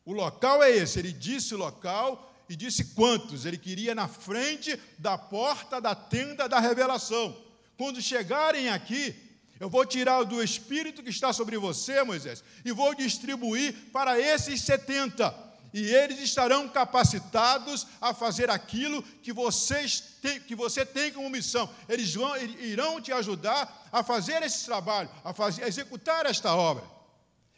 O 0.04 0.14
local 0.14 0.64
é 0.64 0.72
esse, 0.72 0.98
ele 0.98 1.14
disse 1.14 1.54
o 1.54 1.60
local 1.60 2.34
e 2.50 2.56
disse 2.56 2.86
quantos. 2.96 3.46
Ele 3.46 3.56
queria 3.56 3.94
na 3.94 4.08
frente 4.08 4.80
da 4.98 5.16
porta 5.16 5.80
da 5.80 5.94
tenda 5.94 6.50
da 6.50 6.60
revelação. 6.60 7.40
Quando 7.78 8.02
chegarem 8.02 8.70
aqui, 8.70 9.16
eu 9.60 9.70
vou 9.70 9.86
tirar 9.86 10.24
do 10.24 10.42
espírito 10.42 11.04
que 11.04 11.12
está 11.12 11.32
sobre 11.32 11.60
você, 11.60 12.02
Moisés, 12.02 12.44
e 12.64 12.72
vou 12.72 12.96
distribuir 12.96 13.76
para 13.94 14.20
esses 14.20 14.60
70 14.62 15.30
e 15.76 15.94
eles 15.94 16.20
estarão 16.20 16.70
capacitados 16.70 17.86
a 18.00 18.14
fazer 18.14 18.50
aquilo 18.50 19.04
que, 19.04 19.34
vocês 19.34 20.00
têm, 20.22 20.40
que 20.40 20.56
você 20.56 20.86
tem 20.86 21.12
como 21.12 21.30
missão. 21.30 21.70
Eles 21.90 22.16
vão, 22.16 22.34
irão 22.38 23.02
te 23.02 23.12
ajudar 23.12 23.90
a 23.92 24.02
fazer 24.02 24.42
esse 24.42 24.64
trabalho, 24.64 25.10
a, 25.22 25.34
fazer, 25.34 25.66
a 25.66 25.68
executar 25.68 26.26
esta 26.26 26.56
obra. 26.56 26.82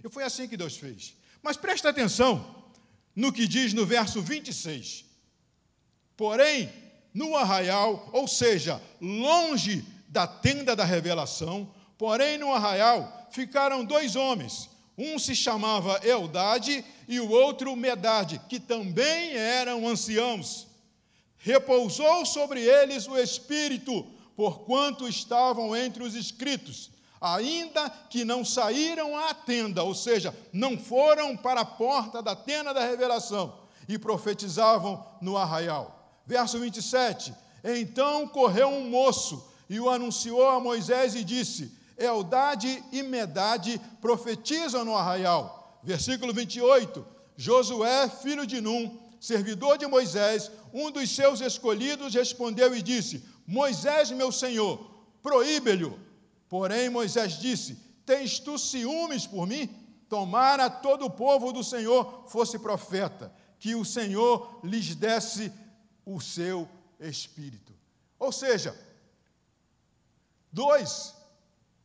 E 0.04 0.10
foi 0.10 0.24
assim 0.24 0.48
que 0.48 0.58
Deus 0.58 0.76
fez. 0.76 1.16
Mas 1.44 1.58
presta 1.58 1.90
atenção 1.90 2.66
no 3.16 3.32
que 3.32 3.48
diz 3.48 3.72
no 3.72 3.86
verso 3.86 4.20
26. 4.20 5.06
Porém, 6.18 6.74
no 7.14 7.38
arraial, 7.38 8.10
ou 8.12 8.28
seja, 8.28 8.82
longe 9.00 9.86
da 10.08 10.26
tenda 10.26 10.76
da 10.76 10.84
revelação, 10.84 11.72
porém 12.00 12.40
no 12.40 12.52
arraial 12.52 13.28
ficaram 13.30 13.86
dois 13.86 14.16
homens 14.16 14.72
um 14.98 15.20
se 15.20 15.36
chamava 15.36 16.00
Eldade 16.04 16.84
e 17.08 17.20
o 17.20 17.30
outro 17.30 17.76
Medade, 17.76 18.42
que 18.50 18.60
também 18.60 19.34
eram 19.34 19.88
anciãos. 19.88 20.68
Repousou 21.38 22.26
sobre 22.26 22.62
eles 22.62 23.08
o 23.08 23.18
Espírito, 23.18 24.06
porquanto 24.36 25.08
estavam 25.08 25.76
entre 25.76 26.04
os 26.04 26.16
escritos, 26.16 26.90
ainda 27.22 27.90
que 28.10 28.26
não 28.26 28.44
saíram 28.44 29.16
à 29.16 29.34
tenda, 29.34 29.84
ou 29.84 29.94
seja, 29.94 30.36
não 30.52 30.78
foram 30.78 31.38
para 31.38 31.62
a 31.62 31.66
porta 31.66 32.22
da 32.22 32.36
tenda 32.36 32.74
da 32.74 32.86
revelação, 32.86 33.60
e 33.88 33.98
profetizavam 33.98 35.06
no 35.22 35.38
arraial. 35.38 36.22
Verso 36.26 36.60
27. 36.60 37.34
Então 37.64 38.28
correu 38.28 38.68
um 38.68 38.90
moço 38.90 39.48
e 39.70 39.80
o 39.80 39.90
anunciou 39.90 40.50
a 40.50 40.60
Moisés 40.60 41.16
e 41.16 41.24
disse: 41.24 41.77
Eldade 41.98 42.84
e 42.92 43.02
Medade 43.02 43.82
profetizam 44.00 44.86
no 44.86 44.96
arraial. 44.96 45.80
Versículo 45.84 46.34
28. 46.34 47.06
Josué, 47.36 48.10
filho 48.10 48.46
de 48.46 48.62
Num, 48.62 48.98
servidor 49.20 49.78
de 49.78 49.88
Moisés, 49.88 50.52
um 50.74 50.92
dos 50.92 51.10
seus 51.10 51.42
escolhidos, 51.42 52.14
respondeu 52.14 52.76
e 52.76 52.82
disse: 52.82 53.24
Moisés, 53.46 54.12
meu 54.12 54.32
senhor, 54.32 54.80
proíbe-lhe. 55.22 55.92
Porém, 56.50 56.90
Moisés 56.90 57.40
disse: 57.40 57.76
Tens 58.06 58.40
tu 58.40 58.58
ciúmes 58.58 59.26
por 59.26 59.48
mim? 59.48 59.70
Tomara 60.10 60.70
todo 60.70 61.06
o 61.06 61.10
povo 61.10 61.52
do 61.52 61.64
Senhor 61.64 62.26
fosse 62.30 62.58
profeta, 62.58 63.34
que 63.60 63.76
o 63.76 63.84
Senhor 63.84 64.60
lhes 64.64 64.96
desse 64.96 65.52
o 66.06 66.22
seu 66.22 66.68
espírito. 67.00 67.74
Ou 68.18 68.32
seja, 68.32 68.74
dois 70.52 71.17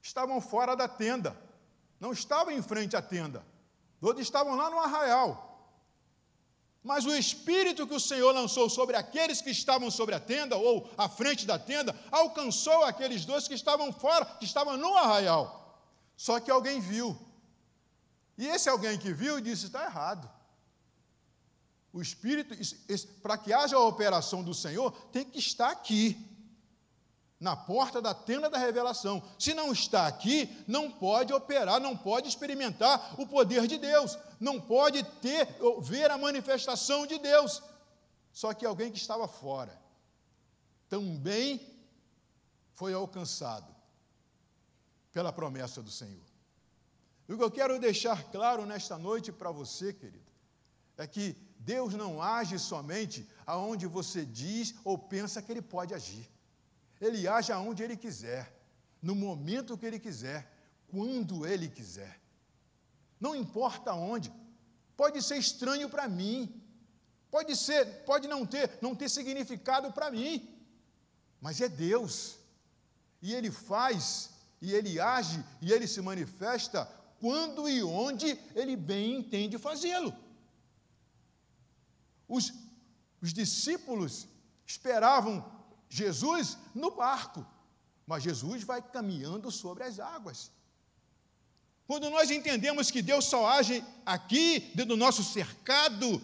estavam 0.02 0.40
fora 0.40 0.74
da 0.74 0.88
tenda, 0.88 1.38
não 2.00 2.12
estavam 2.12 2.52
em 2.52 2.60
frente 2.60 2.96
à 2.96 3.00
tenda, 3.00 3.46
todos 4.00 4.20
estavam 4.20 4.56
lá 4.56 4.68
no 4.68 4.80
arraial. 4.80 5.48
Mas 6.82 7.06
o 7.06 7.14
espírito 7.14 7.86
que 7.86 7.94
o 7.94 8.00
Senhor 8.00 8.32
lançou 8.32 8.68
sobre 8.68 8.96
aqueles 8.96 9.40
que 9.40 9.50
estavam 9.50 9.88
sobre 9.88 10.16
a 10.16 10.20
tenda 10.20 10.56
ou 10.56 10.90
à 10.98 11.08
frente 11.08 11.46
da 11.46 11.56
tenda 11.56 11.96
alcançou 12.10 12.82
aqueles 12.82 13.24
dois 13.24 13.46
que 13.46 13.54
estavam 13.54 13.92
fora, 13.92 14.24
que 14.24 14.44
estavam 14.44 14.76
no 14.76 14.92
arraial. 14.96 15.80
Só 16.16 16.40
que 16.40 16.50
alguém 16.50 16.80
viu. 16.80 17.16
E 18.36 18.48
esse 18.48 18.68
alguém 18.68 18.98
que 18.98 19.12
viu 19.12 19.40
disse: 19.40 19.66
está 19.66 19.84
errado. 19.84 20.28
O 21.92 22.02
espírito, 22.02 22.56
para 23.22 23.38
que 23.38 23.52
haja 23.52 23.76
a 23.76 23.86
operação 23.86 24.42
do 24.42 24.52
Senhor, 24.52 24.90
tem 25.12 25.24
que 25.24 25.38
estar 25.38 25.70
aqui 25.70 26.31
na 27.42 27.56
porta 27.56 28.00
da 28.00 28.14
tenda 28.14 28.48
da 28.48 28.56
revelação. 28.56 29.20
Se 29.36 29.52
não 29.52 29.72
está 29.72 30.06
aqui, 30.06 30.48
não 30.68 30.88
pode 30.88 31.32
operar, 31.32 31.80
não 31.80 31.96
pode 31.96 32.28
experimentar 32.28 33.20
o 33.20 33.26
poder 33.26 33.66
de 33.66 33.78
Deus, 33.78 34.16
não 34.38 34.60
pode 34.60 35.02
ter 35.20 35.48
ver 35.80 36.08
a 36.08 36.16
manifestação 36.16 37.04
de 37.04 37.18
Deus. 37.18 37.60
Só 38.32 38.54
que 38.54 38.64
alguém 38.64 38.92
que 38.92 38.98
estava 38.98 39.26
fora 39.26 39.76
também 40.88 41.60
foi 42.74 42.94
alcançado 42.94 43.74
pela 45.12 45.32
promessa 45.32 45.82
do 45.82 45.90
Senhor. 45.90 46.22
O 47.28 47.36
que 47.36 47.42
eu 47.42 47.50
quero 47.50 47.76
deixar 47.80 48.30
claro 48.30 48.64
nesta 48.64 48.96
noite 48.96 49.32
para 49.32 49.50
você, 49.50 49.92
querido, 49.92 50.30
é 50.96 51.08
que 51.08 51.36
Deus 51.58 51.94
não 51.94 52.22
age 52.22 52.56
somente 52.56 53.28
aonde 53.44 53.88
você 53.88 54.24
diz 54.24 54.76
ou 54.84 54.96
pensa 54.96 55.42
que 55.42 55.50
ele 55.50 55.62
pode 55.62 55.92
agir. 55.92 56.31
Ele 57.06 57.26
age 57.26 57.50
aonde 57.50 57.82
ele 57.82 57.96
quiser, 57.96 58.44
no 59.08 59.14
momento 59.16 59.76
que 59.76 59.84
ele 59.84 59.98
quiser, 59.98 60.40
quando 60.86 61.44
ele 61.44 61.68
quiser. 61.68 62.20
Não 63.18 63.34
importa 63.34 63.92
onde. 63.92 64.32
Pode 64.96 65.20
ser 65.20 65.36
estranho 65.36 65.88
para 65.90 66.06
mim. 66.06 66.38
Pode 67.28 67.56
ser, 67.56 68.04
pode 68.04 68.28
não 68.28 68.46
ter, 68.46 68.78
não 68.80 68.94
ter 68.94 69.08
significado 69.08 69.90
para 69.92 70.12
mim. 70.12 70.48
Mas 71.40 71.60
é 71.60 71.68
Deus. 71.68 72.38
E 73.20 73.34
ele 73.34 73.50
faz, 73.50 74.30
e 74.60 74.72
ele 74.72 75.00
age, 75.00 75.44
e 75.60 75.72
ele 75.72 75.88
se 75.88 76.00
manifesta 76.00 76.88
quando 77.18 77.68
e 77.68 77.82
onde 77.82 78.38
ele 78.54 78.76
bem 78.76 79.16
entende 79.18 79.58
fazê-lo. 79.58 80.14
os, 82.28 82.52
os 83.20 83.32
discípulos 83.32 84.28
esperavam 84.64 85.61
Jesus 85.92 86.56
no 86.74 86.90
barco, 86.90 87.46
mas 88.06 88.22
Jesus 88.22 88.62
vai 88.62 88.80
caminhando 88.80 89.50
sobre 89.50 89.84
as 89.84 90.00
águas. 90.00 90.50
Quando 91.86 92.08
nós 92.08 92.30
entendemos 92.30 92.90
que 92.90 93.02
Deus 93.02 93.26
só 93.26 93.46
age 93.46 93.84
aqui, 94.06 94.60
dentro 94.74 94.94
do 94.94 94.96
nosso 94.96 95.22
cercado, 95.22 96.22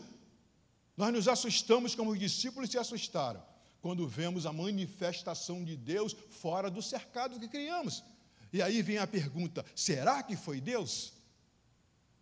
nós 0.97 1.13
nos 1.13 1.29
assustamos 1.29 1.95
como 1.95 2.13
os 2.13 2.19
discípulos 2.19 2.71
se 2.71 2.79
assustaram 2.79 3.43
quando 3.83 4.09
vemos 4.09 4.47
a 4.47 4.53
manifestação 4.55 5.63
de 5.63 5.77
Deus 5.77 6.17
fora 6.31 6.71
do 6.71 6.81
cercado 6.81 7.39
que 7.39 7.47
criamos. 7.47 8.03
E 8.51 8.63
aí 8.63 8.81
vem 8.81 8.97
a 8.97 9.07
pergunta: 9.07 9.67
será 9.75 10.23
que 10.23 10.35
foi 10.35 10.63
Deus? 10.63 11.13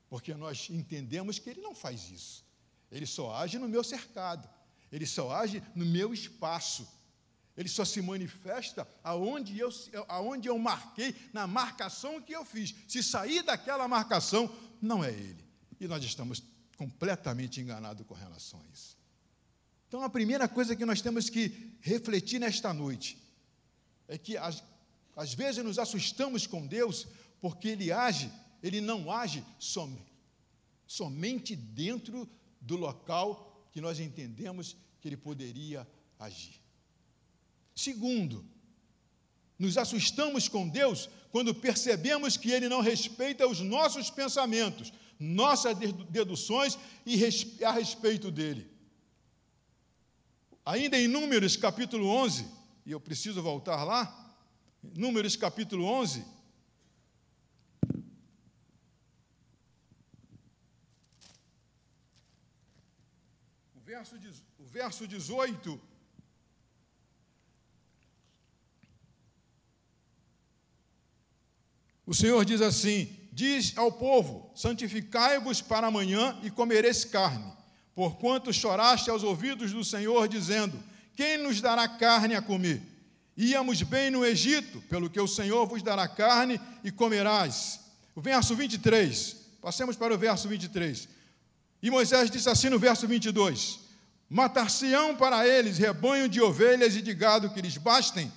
Porque 0.09 0.35
nós 0.35 0.69
entendemos 0.69 1.39
que 1.39 1.49
Ele 1.49 1.61
não 1.61 1.77
faz 1.77 2.11
isso. 2.11 2.45
Ele 2.91 3.07
só 3.07 3.33
age 3.33 3.57
no 3.57 3.69
meu 3.69 3.85
cercado, 3.85 4.49
Ele 4.91 5.07
só 5.07 5.31
age 5.31 5.63
no 5.77 5.87
meu 5.87 6.13
espaço. 6.13 6.96
Ele 7.57 7.69
só 7.69 7.85
se 7.85 8.03
manifesta 8.03 8.87
aonde 9.03 9.59
eu, 9.59 9.71
aonde 10.09 10.49
eu 10.49 10.59
marquei, 10.59 11.15
na 11.33 11.47
marcação 11.47 12.21
que 12.21 12.35
eu 12.35 12.45
fiz. 12.45 12.75
Se 12.87 13.03
sair 13.03 13.43
daquela 13.43 13.89
marcação, 13.89 14.55
não 14.81 15.03
é 15.03 15.11
Ele. 15.11 15.45
E 15.81 15.89
nós 15.89 16.05
estamos 16.05 16.43
completamente 16.77 17.61
enganados 17.61 18.07
com 18.07 18.15
relação 18.15 18.61
a 18.61 18.67
isso. 18.67 18.97
Então, 19.89 20.03
a 20.03 20.11
primeira 20.11 20.47
coisa 20.47 20.77
que 20.77 20.85
nós 20.85 21.01
temos 21.01 21.31
que 21.31 21.73
refletir 21.81 22.39
nesta 22.39 22.75
noite 22.75 23.17
é 24.07 24.19
que, 24.19 24.37
às, 24.37 24.63
às 25.15 25.33
vezes, 25.33 25.65
nos 25.65 25.79
assustamos 25.79 26.47
com 26.47 26.67
Deus 26.67 27.07
porque 27.41 27.69
Ele 27.69 27.91
age, 27.91 28.31
Ele 28.63 28.81
não 28.83 29.11
age 29.11 29.43
som, 29.59 29.97
somente 30.87 31.57
dentro 31.57 32.29
do 32.61 32.77
local 32.77 33.67
que 33.73 33.81
nós 33.81 33.99
entendemos 33.99 34.77
que 35.01 35.09
Ele 35.09 35.17
poderia 35.17 35.87
agir. 36.19 36.66
Segundo, 37.77 38.43
nos 39.59 39.77
assustamos 39.77 40.49
com 40.49 40.67
Deus 40.67 41.11
quando 41.31 41.55
percebemos 41.55 42.39
que 42.39 42.51
Ele 42.51 42.71
não 42.71 42.81
respeita 42.81 43.47
os 43.47 43.61
nossos 43.61 44.09
pensamentos, 44.09 44.91
nossas 45.21 45.77
deduções 46.09 46.79
e 47.05 47.23
a 47.63 47.73
respeito 47.73 48.31
dele. 48.31 48.67
Ainda 50.65 50.99
em 50.99 51.07
Números 51.07 51.55
capítulo 51.55 52.09
11, 52.09 52.49
e 52.87 52.93
eu 52.93 52.99
preciso 52.99 53.43
voltar 53.43 53.85
lá, 53.85 54.35
Números 54.83 55.37
capítulo 55.37 55.85
11. 55.85 56.25
O 63.75 63.81
verso, 63.85 64.17
o 64.59 64.65
verso 64.65 65.07
18 65.07 65.96
O 72.07 72.15
Senhor 72.15 72.45
diz 72.45 72.61
assim: 72.61 73.09
Diz 73.33 73.77
ao 73.77 73.91
povo: 73.91 74.51
Santificai-vos 74.55 75.61
para 75.61 75.89
amanhã 75.89 76.39
e 76.43 76.51
comereis 76.51 77.05
carne, 77.05 77.53
porquanto 77.95 78.53
choraste 78.53 79.11
aos 79.11 79.25
ouvidos 79.25 79.73
do 79.73 79.85
Senhor, 79.85 80.29
dizendo: 80.29 80.81
Quem 81.15 81.37
nos 81.37 81.61
dará 81.61 81.89
carne 81.89 82.35
a 82.35 82.41
comer? 82.41 82.81
Íamos 83.37 83.83
bem 83.83 84.11
no 84.11 84.25
Egito, 84.25 84.81
pelo 84.83 85.11
que 85.11 85.21
o 85.21 85.27
Senhor 85.27 85.67
vos 85.67 85.83
dará 85.83 86.09
carne 86.09 86.59
e 86.83 86.91
comerás. 86.91 87.81
O 88.15 88.21
verso 88.23 88.55
23, 88.55 89.37
passemos 89.61 89.97
para 89.97 90.15
o 90.15 90.19
verso 90.19 90.49
23. 90.49 91.09
E 91.83 91.91
Moisés 91.91 92.31
disse 92.31 92.49
assim 92.49 92.71
no 92.71 92.79
verso 92.79 93.07
22: 93.07 93.81
Matar-se-ão 94.31 95.17
para 95.17 95.47
eles 95.47 95.77
rebanho 95.77 96.29
de 96.29 96.41
ovelhas 96.41 96.97
e 96.97 97.03
de 97.03 97.13
gado 97.13 97.51
que 97.51 97.61
lhes 97.61 97.77
bastem 97.77 98.33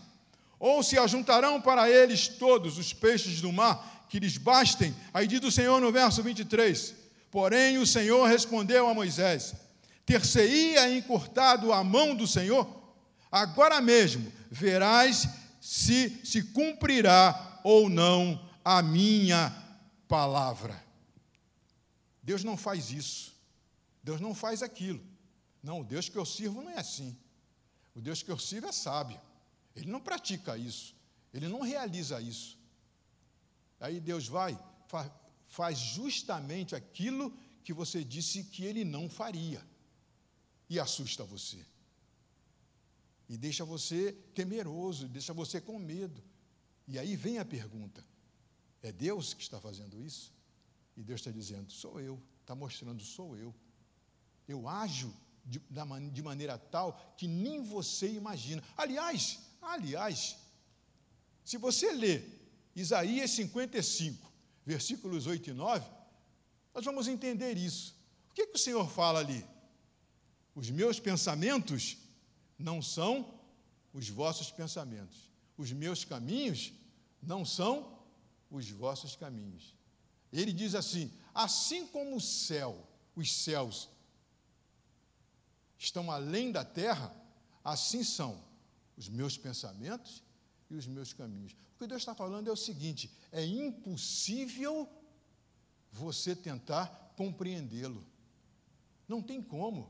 ou 0.60 0.84
se 0.84 0.98
ajuntarão 0.98 1.62
para 1.62 1.90
eles 1.90 2.28
todos 2.28 2.78
os 2.78 2.92
peixes 2.92 3.40
do 3.40 3.52
mar 3.52 4.06
que 4.10 4.20
lhes 4.20 4.38
bastem. 4.38 4.94
Aí 5.14 5.26
diz 5.26 5.42
o 5.44 5.52
Senhor 5.52 5.80
no 5.80 5.92
verso 5.92 6.22
23: 6.22 6.94
Porém 7.32 7.78
o 7.78 7.88
Senhor 7.88 8.28
respondeu 8.28 8.90
a 8.90 8.94
Moisés: 8.94 9.54
Ter-se-ia 10.06 10.92
encurtado 10.96 11.72
a 11.72 11.84
mão 11.84 12.14
do 12.14 12.28
Senhor? 12.28 12.68
Agora 13.32 13.80
mesmo 13.80 14.32
verás 14.52 15.30
se 15.62 16.20
se 16.26 16.44
cumprirá 16.44 17.62
ou 17.64 17.90
não 17.90 18.50
a 18.66 18.82
minha 18.82 19.56
palavra. 20.08 20.84
Deus 22.22 22.44
não 22.44 22.58
faz 22.58 22.92
isso. 22.92 23.34
Deus 24.04 24.20
não 24.20 24.34
faz 24.34 24.62
aquilo. 24.62 25.02
Não, 25.62 25.82
o 25.82 25.84
Deus 25.84 26.10
que 26.10 26.18
eu 26.18 26.26
sirvo 26.26 26.62
não 26.62 26.72
é 26.72 26.80
assim. 26.80 27.16
O 27.96 28.02
Deus 28.02 28.24
que 28.24 28.32
eu 28.32 28.38
sirvo 28.38 28.68
é 28.68 28.72
sábio. 28.72 29.20
Ele 29.80 29.92
não 29.92 30.02
pratica 30.02 30.58
isso, 30.58 30.96
ele 31.34 31.48
não 31.48 31.62
realiza 31.62 32.22
isso. 32.22 32.58
Aí 33.80 34.00
Deus 34.00 34.28
vai, 34.28 34.60
faz 35.48 35.78
justamente 35.78 36.76
aquilo 36.76 37.32
que 37.64 37.74
você 37.74 38.04
disse 38.04 38.44
que 38.44 38.66
ele 38.66 38.84
não 38.84 39.10
faria, 39.10 39.66
e 40.70 40.80
assusta 40.80 41.24
você. 41.24 41.66
E 43.28 43.38
deixa 43.38 43.64
você 43.64 44.12
temeroso, 44.34 45.08
deixa 45.08 45.34
você 45.34 45.62
com 45.62 45.80
medo. 45.80 46.22
E 46.88 47.00
aí 47.00 47.16
vem 47.16 47.38
a 47.40 47.46
pergunta: 47.46 48.06
é 48.82 48.92
Deus 48.92 49.34
que 49.34 49.42
está 49.42 49.62
fazendo 49.62 50.02
isso? 50.02 50.34
E 50.98 51.04
Deus 51.04 51.22
está 51.22 51.32
dizendo: 51.32 51.72
sou 51.72 52.02
eu, 52.02 52.22
está 52.42 52.54
mostrando, 52.54 53.02
sou 53.04 53.38
eu. 53.38 53.56
Eu 54.48 54.68
ajo 54.68 55.16
de, 55.46 55.62
de 56.12 56.22
maneira 56.22 56.58
tal 56.58 57.00
que 57.18 57.28
nem 57.28 57.62
você 57.64 58.12
imagina. 58.12 58.64
Aliás, 58.76 59.40
Aliás, 59.62 60.38
se 61.44 61.58
você 61.58 61.92
ler 61.92 62.40
Isaías 62.76 63.32
55, 63.32 64.32
versículos 64.66 65.28
8 65.28 65.50
e 65.50 65.54
9, 65.54 65.90
nós 66.74 66.86
vamos 66.86 67.08
entender 67.08 67.58
isso. 67.58 67.96
O 68.30 68.34
que, 68.34 68.48
que 68.48 68.56
o 68.56 68.60
Senhor 68.60 68.90
fala 68.90 69.20
ali? 69.20 69.46
Os 70.56 70.70
meus 70.70 71.00
pensamentos 71.00 71.98
não 72.58 72.82
são 72.82 73.40
os 73.94 74.10
vossos 74.10 74.52
pensamentos, 74.52 75.32
os 75.58 75.72
meus 75.72 76.06
caminhos 76.06 76.72
não 77.22 77.44
são 77.44 78.00
os 78.50 78.70
vossos 78.70 79.16
caminhos. 79.16 79.76
Ele 80.32 80.54
diz 80.54 80.76
assim: 80.76 81.12
assim 81.34 81.88
como 81.88 82.16
o 82.16 82.22
céu, 82.22 82.88
os 83.16 83.32
céus 83.34 83.90
estão 85.78 86.12
além 86.12 86.52
da 86.52 86.64
terra, 86.64 87.16
assim 87.64 88.04
são 88.04 88.49
os 89.00 89.08
meus 89.08 89.38
pensamentos 89.38 90.22
e 90.70 90.76
os 90.76 90.86
meus 90.86 91.14
caminhos. 91.14 91.54
O 91.54 91.80
que 91.80 91.88
Deus 91.88 92.02
está 92.02 92.14
falando 92.14 92.50
é 92.50 92.52
o 92.52 92.58
seguinte: 92.58 93.10
é 93.32 93.44
impossível 93.44 94.88
você 95.90 96.36
tentar 96.36 97.14
compreendê-lo. 97.16 98.06
Não 99.08 99.22
tem 99.22 99.42
como 99.42 99.90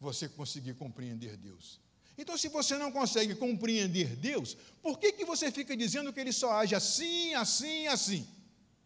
você 0.00 0.28
conseguir 0.28 0.74
compreender 0.74 1.36
Deus. 1.36 1.80
Então, 2.18 2.36
se 2.36 2.48
você 2.48 2.76
não 2.76 2.90
consegue 2.90 3.36
compreender 3.36 4.16
Deus, 4.16 4.56
por 4.82 4.98
que, 4.98 5.12
que 5.12 5.24
você 5.24 5.52
fica 5.52 5.76
dizendo 5.76 6.12
que 6.12 6.18
Ele 6.18 6.32
só 6.32 6.52
age 6.58 6.74
assim, 6.74 7.32
assim, 7.34 7.86
assim? 7.86 8.28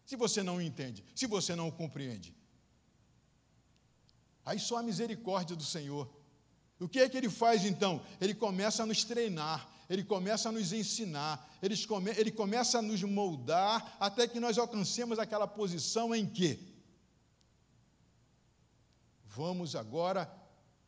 Se 0.05 0.15
você 0.17 0.43
não 0.43 0.61
entende, 0.61 1.03
se 1.15 1.27
você 1.27 1.57
não 1.57 1.69
o 1.69 1.73
compreende. 1.73 2.35
Aí 4.45 4.59
só 4.59 4.77
a 4.77 4.83
misericórdia 4.83 5.57
do 5.57 5.65
Senhor 5.65 6.22
o 6.83 6.89
que 6.89 7.01
é 7.01 7.09
que 7.09 7.17
ele 7.17 7.31
faz 7.31 7.65
então? 7.65 8.05
Ele 8.21 8.35
começa 8.35 8.83
a 8.83 8.87
nos 8.87 9.05
treinar, 9.05 9.69
ele 9.89 10.03
começa 10.03 10.49
a 10.49 10.53
nos 10.53 10.73
ensinar, 10.73 11.49
ele, 11.63 11.77
come, 11.87 12.11
ele 12.13 12.33
começa 12.33 12.79
a 12.79 12.83
nos 12.83 13.03
moldar 13.03 13.97
até 14.01 14.27
que 14.27 14.41
nós 14.41 14.59
alcancemos 14.59 15.19
aquela 15.19 15.47
posição 15.47 16.15
em 16.15 16.27
que 16.27 16.59
vamos 19.25 19.77
agora 19.77 20.31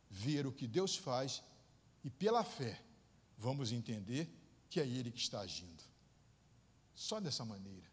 ver 0.09 0.45
o 0.45 0.51
que 0.51 0.67
Deus 0.67 0.95
faz 0.95 1.41
e 2.03 2.09
pela 2.09 2.43
fé 2.43 2.81
vamos 3.37 3.71
entender 3.71 4.29
que 4.69 4.79
é 4.79 4.87
Ele 4.87 5.11
que 5.11 5.19
está 5.19 5.39
agindo. 5.39 5.83
Só 6.93 7.19
dessa 7.19 7.45
maneira 7.45 7.87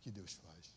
que 0.00 0.10
Deus 0.10 0.32
faz. 0.34 0.76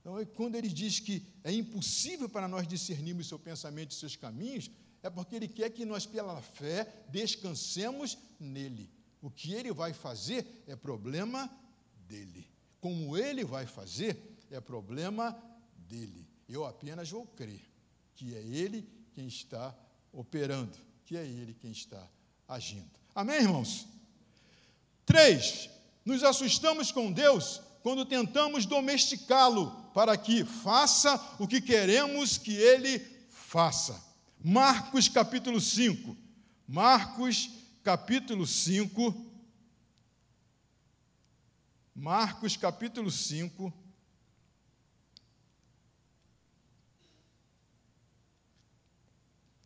Então, 0.00 0.24
quando 0.36 0.54
ele 0.54 0.68
diz 0.68 1.00
que 1.00 1.26
é 1.42 1.52
impossível 1.52 2.28
para 2.28 2.46
nós 2.46 2.66
discernirmos 2.68 3.26
seu 3.26 3.40
pensamento 3.40 3.90
e 3.90 3.94
seus 3.94 4.14
caminhos, 4.14 4.70
é 5.06 5.10
porque 5.10 5.36
Ele 5.36 5.46
quer 5.46 5.70
que 5.70 5.84
nós, 5.84 6.04
pela 6.04 6.42
fé, 6.42 7.04
descansemos 7.08 8.18
nele. 8.40 8.90
O 9.22 9.30
que 9.30 9.54
Ele 9.54 9.72
vai 9.72 9.92
fazer 9.92 10.64
é 10.66 10.74
problema 10.74 11.48
dele. 12.08 12.50
Como 12.80 13.16
Ele 13.16 13.44
vai 13.44 13.66
fazer 13.66 14.36
é 14.50 14.60
problema 14.60 15.40
dele. 15.76 16.28
Eu 16.48 16.66
apenas 16.66 17.08
vou 17.08 17.24
crer 17.24 17.62
que 18.16 18.34
é 18.34 18.40
Ele 18.40 18.88
quem 19.14 19.28
está 19.28 19.74
operando, 20.12 20.76
que 21.04 21.16
é 21.16 21.24
Ele 21.24 21.54
quem 21.54 21.70
está 21.70 22.04
agindo. 22.48 22.90
Amém, 23.14 23.42
irmãos? 23.42 23.86
Três, 25.04 25.70
nos 26.04 26.24
assustamos 26.24 26.90
com 26.90 27.12
Deus 27.12 27.60
quando 27.80 28.04
tentamos 28.04 28.66
domesticá-lo 28.66 29.70
para 29.94 30.16
que 30.16 30.44
faça 30.44 31.14
o 31.38 31.46
que 31.46 31.60
queremos 31.60 32.36
que 32.36 32.56
ele 32.56 32.98
faça. 33.30 34.05
Marcos 34.48 35.08
capítulo 35.08 35.60
5. 35.60 36.16
Marcos 36.68 37.50
capítulo 37.82 38.46
5. 38.46 39.12
Marcos 41.92 42.56
capítulo 42.56 43.10
5. 43.10 43.72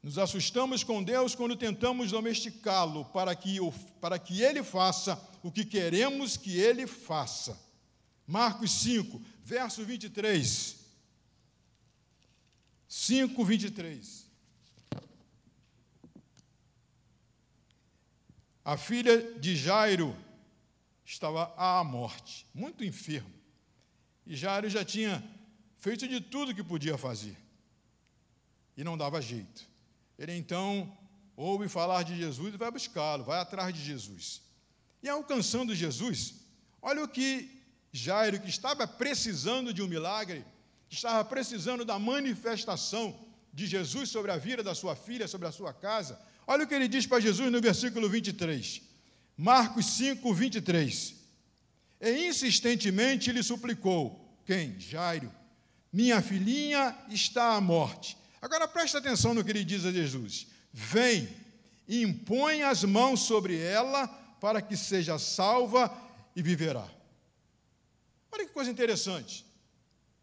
Nos 0.02 0.16
assustamos 0.16 0.82
com 0.82 1.02
Deus 1.02 1.34
quando 1.34 1.56
tentamos 1.56 2.10
domesticá-lo 2.10 3.04
para 3.04 3.36
que, 3.36 3.58
para 4.00 4.18
que 4.18 4.40
ele 4.40 4.62
faça 4.62 5.22
o 5.42 5.52
que 5.52 5.66
queremos 5.66 6.38
que 6.38 6.58
ele 6.58 6.86
faça. 6.86 7.62
Marcos 8.26 8.70
5, 8.80 9.20
verso 9.44 9.84
23. 9.84 10.76
5, 12.88 13.44
23. 13.44 14.29
A 18.70 18.76
filha 18.76 19.34
de 19.40 19.56
Jairo 19.56 20.16
estava 21.04 21.52
à 21.56 21.82
morte, 21.82 22.46
muito 22.54 22.84
enfermo. 22.84 23.34
E 24.24 24.36
Jairo 24.36 24.70
já 24.70 24.84
tinha 24.84 25.20
feito 25.80 26.06
de 26.06 26.20
tudo 26.20 26.54
que 26.54 26.62
podia 26.62 26.96
fazer. 26.96 27.36
E 28.76 28.84
não 28.84 28.96
dava 28.96 29.20
jeito. 29.20 29.68
Ele 30.16 30.36
então 30.36 30.96
ouve 31.36 31.68
falar 31.68 32.04
de 32.04 32.16
Jesus 32.16 32.54
e 32.54 32.56
vai 32.56 32.70
buscá-lo, 32.70 33.24
vai 33.24 33.40
atrás 33.40 33.74
de 33.74 33.82
Jesus. 33.82 34.40
E 35.02 35.08
alcançando 35.08 35.74
Jesus, 35.74 36.34
olha 36.80 37.02
o 37.02 37.08
que 37.08 37.50
Jairo, 37.92 38.38
que 38.38 38.50
estava 38.50 38.86
precisando 38.86 39.74
de 39.74 39.82
um 39.82 39.88
milagre, 39.88 40.44
que 40.88 40.94
estava 40.94 41.24
precisando 41.24 41.84
da 41.84 41.98
manifestação 41.98 43.18
de 43.52 43.66
Jesus 43.66 44.10
sobre 44.10 44.30
a 44.30 44.36
vida 44.36 44.62
da 44.62 44.76
sua 44.76 44.94
filha, 44.94 45.26
sobre 45.26 45.48
a 45.48 45.52
sua 45.52 45.72
casa, 45.72 46.29
olha 46.50 46.64
o 46.64 46.66
que 46.66 46.74
ele 46.74 46.88
diz 46.88 47.06
para 47.06 47.20
Jesus 47.20 47.50
no 47.50 47.60
versículo 47.60 48.08
23. 48.08 48.82
Marcos 49.36 49.86
5, 49.96 50.34
23. 50.34 51.14
E 52.00 52.26
insistentemente 52.26 53.30
lhe 53.30 53.42
suplicou: 53.42 54.36
Quem? 54.44 54.78
Jairo. 54.78 55.32
Minha 55.92 56.20
filhinha 56.20 56.96
está 57.08 57.54
à 57.54 57.60
morte. 57.60 58.16
Agora 58.42 58.66
presta 58.66 58.98
atenção 58.98 59.32
no 59.32 59.44
que 59.44 59.50
ele 59.50 59.64
diz 59.64 59.84
a 59.84 59.92
Jesus: 59.92 60.48
Vem, 60.72 61.28
impõe 61.88 62.62
as 62.62 62.82
mãos 62.84 63.20
sobre 63.20 63.58
ela, 63.58 64.08
para 64.40 64.60
que 64.60 64.76
seja 64.76 65.18
salva 65.18 65.90
e 66.34 66.42
viverá. 66.42 66.88
Olha 68.32 68.44
que 68.44 68.52
coisa 68.52 68.70
interessante. 68.70 69.44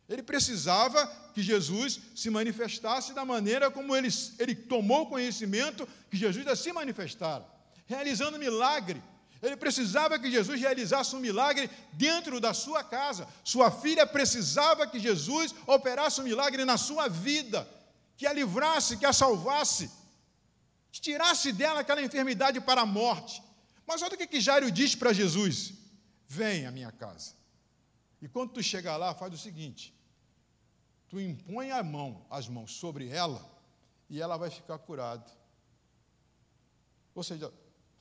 Ele 0.09 0.23
precisava 0.23 1.05
que 1.33 1.41
Jesus 1.41 1.99
se 2.15 2.29
manifestasse 2.29 3.13
da 3.13 3.25
maneira 3.25 3.69
como 3.69 3.95
ele, 3.95 4.07
ele 4.39 4.55
tomou 4.55 5.07
conhecimento 5.07 5.87
que 6.09 6.15
Jesus 6.15 6.45
ia 6.45 6.55
se 6.55 6.71
manifestar, 6.71 7.43
realizando 7.85 8.39
milagre. 8.39 9.03
Ele 9.41 9.57
precisava 9.57 10.17
que 10.17 10.31
Jesus 10.31 10.59
realizasse 10.59 11.15
um 11.15 11.19
milagre 11.19 11.69
dentro 11.93 12.39
da 12.39 12.53
sua 12.53 12.83
casa. 12.83 13.27
Sua 13.43 13.69
filha 13.69 14.07
precisava 14.07 14.87
que 14.87 14.99
Jesus 14.99 15.53
operasse 15.67 16.21
um 16.21 16.23
milagre 16.23 16.63
na 16.63 16.77
sua 16.77 17.07
vida 17.07 17.67
que 18.15 18.25
a 18.25 18.33
livrasse, 18.33 18.97
que 18.97 19.05
a 19.05 19.13
salvasse, 19.13 19.91
que 20.91 20.99
tirasse 20.99 21.53
dela 21.53 21.81
aquela 21.81 22.01
enfermidade 22.01 22.59
para 22.59 22.81
a 22.81 22.85
morte. 22.85 23.43
Mas 23.85 24.01
olha 24.01 24.15
o 24.15 24.17
que, 24.17 24.25
que 24.25 24.41
Jairo 24.41 24.71
diz 24.71 24.95
para 24.95 25.13
Jesus: 25.13 25.73
Vem 26.27 26.65
à 26.65 26.71
minha 26.71 26.91
casa. 26.91 27.35
E 28.21 28.27
quando 28.27 28.53
tu 28.53 28.63
chegar 28.63 28.97
lá, 28.97 29.13
faz 29.13 29.33
o 29.33 29.37
seguinte: 29.37 29.93
tu 31.09 31.19
impõe 31.19 31.71
a 31.71 31.83
mão, 31.83 32.25
as 32.29 32.47
mãos 32.47 32.73
sobre 32.73 33.09
ela, 33.09 33.43
e 34.09 34.21
ela 34.21 34.37
vai 34.37 34.49
ficar 34.49 34.77
curada. 34.77 35.25
Ou 37.13 37.23
seja, 37.23 37.51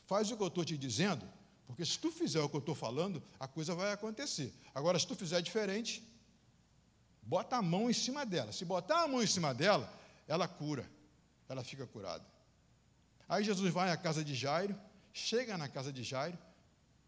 faz 0.07 0.31
o 0.31 0.37
que 0.37 0.43
eu 0.43 0.49
estou 0.49 0.65
te 0.65 0.77
dizendo, 0.77 1.27
porque 1.67 1.85
se 1.85 1.99
tu 1.99 2.11
fizer 2.11 2.41
o 2.41 2.49
que 2.49 2.57
eu 2.57 2.61
estou 2.61 2.75
falando, 2.75 3.23
a 3.41 3.49
coisa 3.49 3.75
vai 3.75 3.93
acontecer. 3.93 4.53
Agora, 4.75 4.99
se 4.99 5.07
tu 5.07 5.17
fizer 5.17 5.41
diferente, 5.41 6.03
bota 7.23 7.57
a 7.57 7.63
mão 7.63 7.91
em 7.91 7.93
cima 7.93 8.25
dela. 8.25 8.53
Se 8.53 8.65
botar 8.65 9.03
a 9.03 9.09
mão 9.09 9.23
em 9.23 9.27
cima 9.27 9.53
dela, 9.53 9.93
ela 10.29 10.47
cura, 10.47 10.89
ela 11.49 11.65
fica 11.65 11.87
curada. 11.87 12.25
Aí 13.29 13.43
Jesus 13.43 13.73
vai 13.73 13.91
à 13.91 13.97
casa 13.97 14.25
de 14.25 14.35
Jairo, 14.35 14.79
chega 15.13 15.59
na 15.59 15.69
casa 15.69 15.93
de 15.93 16.05
Jairo, 16.05 16.39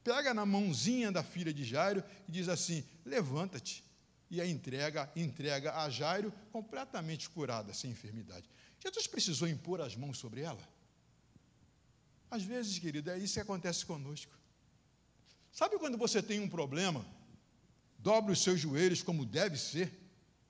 pega 0.02 0.34
na 0.34 0.44
mãozinha 0.44 1.12
da 1.12 1.22
filha 1.22 1.52
de 1.52 1.64
Jairo 1.64 2.02
e 2.26 2.32
diz 2.32 2.48
assim: 2.48 2.84
levanta-te. 3.04 3.84
E 4.30 4.40
a 4.40 4.46
entrega, 4.46 5.10
entrega 5.16 5.76
a 5.78 5.88
Jairo 5.88 6.32
completamente 6.52 7.28
curada, 7.30 7.72
sem 7.72 7.90
enfermidade. 7.90 8.48
Jesus 8.78 9.06
precisou 9.06 9.48
impor 9.48 9.80
as 9.80 9.96
mãos 9.96 10.18
sobre 10.18 10.42
ela? 10.42 10.62
Às 12.30 12.42
vezes, 12.42 12.78
querido, 12.78 13.10
é 13.10 13.18
isso 13.18 13.34
que 13.34 13.40
acontece 13.40 13.86
conosco. 13.86 14.32
Sabe 15.50 15.78
quando 15.78 15.96
você 15.96 16.22
tem 16.22 16.40
um 16.40 16.48
problema, 16.48 17.04
dobra 17.98 18.32
os 18.32 18.42
seus 18.42 18.60
joelhos 18.60 19.02
como 19.02 19.24
deve 19.24 19.56
ser, 19.56 19.90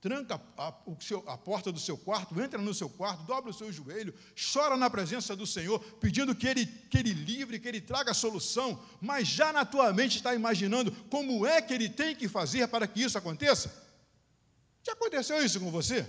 tranca 0.01 0.41
a, 0.57 0.73
seu, 1.01 1.25
a, 1.27 1.37
porta 1.37 1.73
do 1.73 1.81
seu 1.81 1.99
quarto, 1.99 2.41
entra 2.41 2.61
no 2.61 2.73
seu 2.73 2.89
quarto, 2.89 3.25
dobra 3.25 3.51
o 3.51 3.55
seu 3.55 3.73
joelho, 3.73 4.15
chora 4.53 4.77
na 4.77 4.89
presença 4.89 5.35
do 5.35 5.47
Senhor, 5.47 5.81
pedindo 6.01 6.35
que 6.35 6.47
Ele, 6.47 6.67
que 6.67 6.99
ele 6.99 7.13
livre, 7.13 7.59
que 7.59 7.67
Ele 7.67 7.81
traga 7.81 8.13
a 8.13 8.15
solução, 8.15 8.81
mas 9.01 9.27
já 9.27 9.53
na 9.53 9.65
tua 9.65 9.93
mente 9.93 10.17
está 10.17 10.35
imaginando 10.35 10.93
como 11.11 11.45
é 11.45 11.61
que 11.61 11.75
Ele 11.75 11.89
tem 11.89 12.15
que 12.15 12.29
fazer 12.29 12.69
para 12.69 12.87
que 12.87 13.03
isso 13.03 13.19
aconteça? 13.19 13.87
Já 14.85 14.93
aconteceu 14.93 15.45
isso 15.45 15.59
com 15.59 15.71
você? 15.71 16.07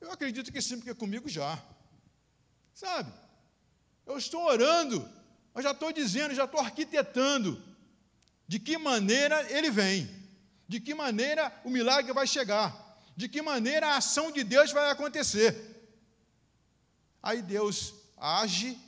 Eu 0.00 0.12
acredito 0.12 0.52
que 0.52 0.60
sim, 0.60 0.76
porque 0.76 0.94
comigo 0.94 1.28
já. 1.28 1.58
Sabe? 2.74 3.10
Eu 4.04 4.18
estou 4.18 4.44
orando, 4.44 5.08
mas 5.54 5.64
já 5.64 5.70
estou 5.70 5.90
dizendo, 5.90 6.34
já 6.34 6.44
estou 6.44 6.60
arquitetando 6.60 7.62
de 8.46 8.58
que 8.58 8.76
maneira 8.76 9.50
Ele 9.50 9.70
vem 9.70 10.23
de 10.66 10.80
que 10.80 10.94
maneira 10.94 11.52
o 11.64 11.70
milagre 11.70 12.12
vai 12.12 12.26
chegar, 12.26 12.98
de 13.16 13.28
que 13.28 13.42
maneira 13.42 13.88
a 13.88 13.96
ação 13.98 14.32
de 14.32 14.42
Deus 14.42 14.72
vai 14.72 14.90
acontecer. 14.90 15.74
Aí 17.22 17.42
Deus 17.42 17.94
age 18.16 18.78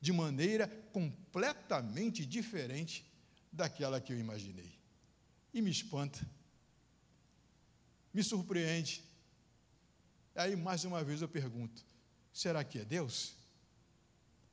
de 0.00 0.12
maneira 0.12 0.68
completamente 0.92 2.26
diferente 2.26 3.10
daquela 3.52 4.00
que 4.00 4.12
eu 4.12 4.18
imaginei. 4.18 4.78
E 5.52 5.62
me 5.62 5.70
espanta, 5.70 6.20
me 8.12 8.22
surpreende. 8.22 9.02
Aí, 10.34 10.56
mais 10.56 10.84
uma 10.84 11.02
vez, 11.02 11.22
eu 11.22 11.28
pergunto: 11.28 11.84
será 12.32 12.64
que 12.64 12.80
é 12.80 12.84
Deus? 12.84 13.34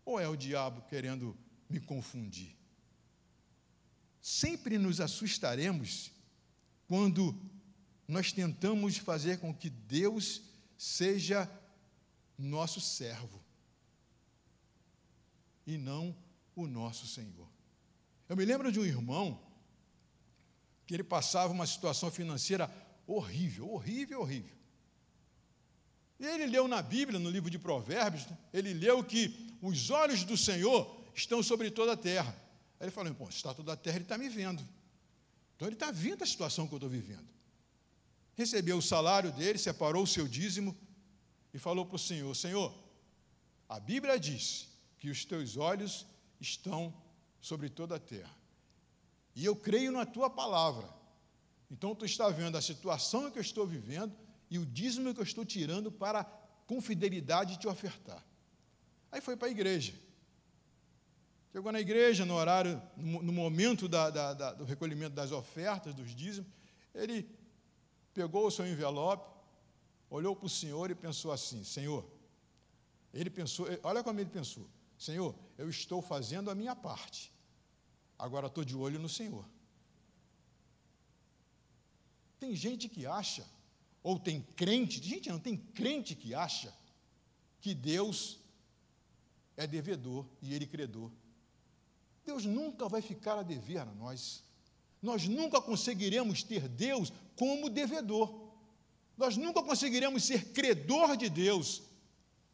Ou 0.05 0.19
é 0.19 0.27
o 0.27 0.35
diabo 0.35 0.83
querendo 0.83 1.37
me 1.69 1.79
confundir? 1.79 2.55
Sempre 4.21 4.77
nos 4.77 5.01
assustaremos 5.01 6.11
quando 6.91 7.33
nós 8.05 8.33
tentamos 8.33 8.97
fazer 8.97 9.39
com 9.39 9.53
que 9.53 9.69
Deus 9.69 10.41
seja 10.77 11.49
nosso 12.37 12.81
servo 12.81 13.41
e 15.65 15.77
não 15.77 16.13
o 16.53 16.67
nosso 16.67 17.07
Senhor. 17.07 17.47
Eu 18.27 18.35
me 18.35 18.43
lembro 18.43 18.69
de 18.73 18.77
um 18.77 18.83
irmão 18.83 19.41
que 20.85 20.93
ele 20.93 21.03
passava 21.05 21.53
uma 21.53 21.65
situação 21.65 22.11
financeira 22.11 22.69
horrível, 23.07 23.71
horrível, 23.71 24.19
horrível. 24.19 24.57
E 26.19 26.25
ele 26.25 26.45
leu 26.45 26.67
na 26.67 26.81
Bíblia, 26.81 27.17
no 27.21 27.29
livro 27.29 27.49
de 27.49 27.57
Provérbios, 27.57 28.27
ele 28.51 28.73
leu 28.73 29.01
que 29.01 29.55
os 29.61 29.89
olhos 29.89 30.25
do 30.25 30.35
Senhor 30.35 31.05
estão 31.15 31.41
sobre 31.41 31.71
toda 31.71 31.93
a 31.93 31.97
terra. 31.97 32.35
Aí 32.77 32.87
ele 32.87 32.91
falou: 32.91 33.13
Pô, 33.15 33.29
está 33.29 33.53
toda 33.53 33.71
a 33.71 33.77
terra, 33.77 33.95
ele 33.95 34.03
está 34.03 34.17
me 34.17 34.27
vendo. 34.27 34.61
Então 35.61 35.67
ele 35.69 35.75
está 35.75 35.91
vendo 35.91 36.23
a 36.23 36.25
situação 36.25 36.67
que 36.67 36.73
eu 36.73 36.77
estou 36.77 36.89
vivendo. 36.89 37.29
Recebeu 38.33 38.79
o 38.79 38.81
salário 38.81 39.31
dele, 39.31 39.59
separou 39.59 40.01
o 40.01 40.07
seu 40.07 40.27
dízimo 40.27 40.75
e 41.53 41.59
falou 41.59 41.85
para 41.85 41.97
o 41.97 41.99
Senhor: 41.99 42.35
Senhor, 42.35 42.73
a 43.69 43.79
Bíblia 43.79 44.19
diz 44.19 44.67
que 44.97 45.07
os 45.11 45.23
teus 45.23 45.57
olhos 45.57 46.07
estão 46.39 46.91
sobre 47.39 47.69
toda 47.69 47.97
a 47.97 47.99
terra. 47.99 48.35
E 49.35 49.45
eu 49.45 49.55
creio 49.55 49.91
na 49.91 50.03
tua 50.03 50.31
palavra. 50.31 50.89
Então 51.69 51.93
tu 51.93 52.05
está 52.05 52.27
vendo 52.29 52.57
a 52.57 52.61
situação 52.61 53.29
que 53.29 53.37
eu 53.37 53.43
estou 53.43 53.67
vivendo 53.67 54.17
e 54.49 54.57
o 54.57 54.65
dízimo 54.65 55.13
que 55.13 55.19
eu 55.19 55.23
estou 55.23 55.45
tirando 55.45 55.91
para 55.91 56.23
com 56.65 56.81
fidelidade 56.81 57.59
te 57.59 57.67
ofertar. 57.67 58.25
Aí 59.11 59.21
foi 59.21 59.37
para 59.37 59.47
a 59.47 59.51
igreja. 59.51 59.93
Chegou 61.51 61.69
na 61.71 61.81
igreja, 61.81 62.25
no 62.25 62.35
horário, 62.35 62.81
no 62.95 63.33
momento 63.33 63.87
da, 63.89 64.09
da, 64.09 64.33
da, 64.33 64.53
do 64.53 64.63
recolhimento 64.63 65.13
das 65.13 65.33
ofertas, 65.33 65.93
dos 65.93 66.15
dízimos, 66.15 66.49
ele 66.95 67.29
pegou 68.13 68.47
o 68.47 68.51
seu 68.51 68.65
envelope, 68.65 69.29
olhou 70.09 70.33
para 70.33 70.45
o 70.45 70.49
Senhor 70.49 70.89
e 70.89 70.95
pensou 70.95 71.29
assim: 71.29 71.61
Senhor, 71.65 72.09
ele 73.13 73.29
pensou, 73.29 73.67
olha 73.83 74.01
como 74.01 74.19
ele 74.21 74.29
pensou: 74.29 74.65
Senhor, 74.97 75.35
eu 75.57 75.69
estou 75.69 76.01
fazendo 76.01 76.49
a 76.49 76.55
minha 76.55 76.73
parte, 76.73 77.33
agora 78.17 78.47
estou 78.47 78.63
de 78.63 78.75
olho 78.75 78.97
no 78.97 79.09
Senhor. 79.09 79.45
Tem 82.39 82.55
gente 82.55 82.87
que 82.87 83.05
acha, 83.05 83.45
ou 84.01 84.17
tem 84.17 84.41
crente, 84.55 85.03
gente 85.03 85.29
não, 85.29 85.37
tem 85.37 85.57
crente 85.57 86.15
que 86.15 86.33
acha, 86.33 86.73
que 87.59 87.75
Deus 87.75 88.39
é 89.57 89.67
devedor 89.67 90.25
e 90.41 90.53
ele 90.53 90.65
credor. 90.65 91.11
Deus 92.31 92.45
nunca 92.45 92.87
vai 92.87 93.01
ficar 93.01 93.37
a 93.37 93.43
dever 93.43 93.79
a 93.79 93.85
nós. 93.85 94.41
Nós 95.01 95.27
nunca 95.27 95.59
conseguiremos 95.59 96.43
ter 96.43 96.69
Deus 96.69 97.11
como 97.35 97.69
devedor. 97.69 98.53
Nós 99.17 99.35
nunca 99.35 99.61
conseguiremos 99.61 100.23
ser 100.23 100.53
credor 100.53 101.17
de 101.17 101.29
Deus, 101.29 101.81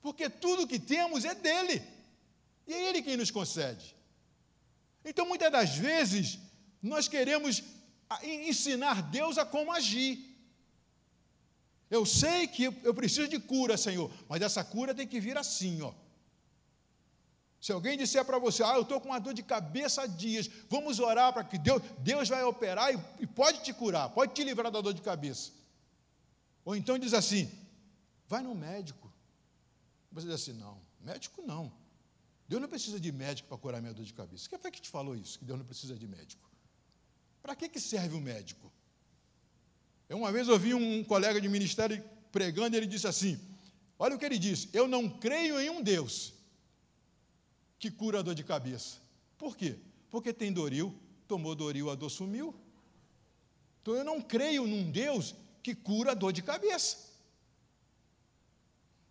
porque 0.02 0.28
tudo 0.30 0.66
que 0.68 0.80
temos 0.80 1.24
é 1.26 1.36
dele. 1.36 1.84
E 2.66 2.74
é 2.74 2.90
ele 2.90 3.04
quem 3.04 3.16
nos 3.16 3.30
concede. 3.30 3.96
Então, 5.06 5.28
muitas 5.28 5.52
das 5.52 5.76
vezes, 5.76 6.40
nós 6.82 7.08
queremos 7.08 7.64
ensinar 8.24 9.04
Deus 9.04 9.38
a 9.38 9.46
como 9.46 9.72
agir. 9.72 10.18
Eu 11.88 12.04
sei 12.04 12.48
que 12.48 12.64
eu 12.64 12.94
preciso 12.96 13.28
de 13.28 13.40
cura, 13.40 13.78
Senhor, 13.78 14.12
mas 14.28 14.42
essa 14.42 14.64
cura 14.64 14.96
tem 14.96 15.08
que 15.08 15.20
vir 15.20 15.38
assim, 15.38 15.82
ó. 15.84 15.94
Se 17.68 17.74
alguém 17.74 17.98
disser 17.98 18.24
para 18.24 18.40
você, 18.40 18.64
ah, 18.64 18.76
eu 18.76 18.84
estou 18.84 19.02
com 19.02 19.10
uma 19.10 19.20
dor 19.20 19.34
de 19.34 19.44
cabeça 19.44 20.04
há 20.04 20.08
dias, 20.08 20.50
vamos 20.70 21.02
orar 21.02 21.34
para 21.34 21.44
que 21.44 21.58
Deus, 21.58 21.82
Deus 22.00 22.30
vai 22.30 22.42
operar 22.42 22.94
e, 22.94 22.98
e 23.20 23.28
pode 23.28 23.62
te 23.62 23.74
curar, 23.74 24.08
pode 24.08 24.34
te 24.34 24.42
livrar 24.42 24.72
da 24.72 24.80
dor 24.80 24.94
de 24.94 25.02
cabeça. 25.02 25.52
Ou 26.64 26.78
então 26.78 26.98
diz 26.98 27.14
assim, 27.14 27.52
vai 28.26 28.42
no 28.42 28.56
médico. 28.56 29.12
Você 30.14 30.28
diz 30.28 30.36
assim, 30.36 30.54
não, 30.54 30.80
médico 31.02 31.42
não. 31.42 31.70
Deus 32.48 32.62
não 32.62 32.70
precisa 32.70 33.02
de 33.02 33.12
médico 33.12 33.50
para 33.50 33.58
curar 33.58 33.82
minha 33.82 33.94
dor 33.94 34.06
de 34.06 34.14
cabeça. 34.14 34.48
Quem 34.48 34.58
foi 34.58 34.72
que 34.72 34.80
te 34.80 34.90
falou 34.90 35.14
isso, 35.14 35.38
que 35.38 35.44
Deus 35.44 35.60
não 35.60 35.66
precisa 35.66 35.94
de 35.94 36.08
médico? 36.08 36.50
Para 37.42 37.54
que, 37.54 37.68
que 37.68 37.82
serve 37.82 38.16
o 38.16 38.22
médico? 38.22 38.72
Eu 40.08 40.20
uma 40.20 40.32
vez 40.32 40.48
ouvi 40.48 40.74
um 40.74 41.04
colega 41.04 41.42
de 41.42 41.50
ministério 41.50 42.02
pregando 42.32 42.78
e 42.78 42.80
ele 42.80 42.88
disse 42.88 43.08
assim: 43.08 43.38
Olha 44.00 44.16
o 44.16 44.18
que 44.18 44.24
ele 44.24 44.40
disse, 44.40 44.70
eu 44.72 44.88
não 44.88 45.10
creio 45.10 45.60
em 45.60 45.70
um 45.70 45.84
Deus 45.84 46.37
que 47.80 47.92
cura 47.92 48.20
a 48.20 48.22
dor 48.22 48.36
de 48.36 48.44
cabeça. 48.44 48.98
Por 49.38 49.56
quê? 49.56 49.78
Porque 50.10 50.34
tem 50.34 50.52
Doril, 50.52 50.94
tomou 51.28 51.56
Doril, 51.56 51.90
a 51.90 51.96
dor 51.96 52.10
sumiu. 52.10 52.56
Então 53.82 53.96
eu 53.96 54.04
não 54.04 54.22
creio 54.22 54.66
num 54.66 54.90
Deus 54.92 55.36
que 55.62 55.76
cura 55.76 56.12
a 56.12 56.16
dor 56.16 56.34
de 56.34 56.42
cabeça. 56.42 57.08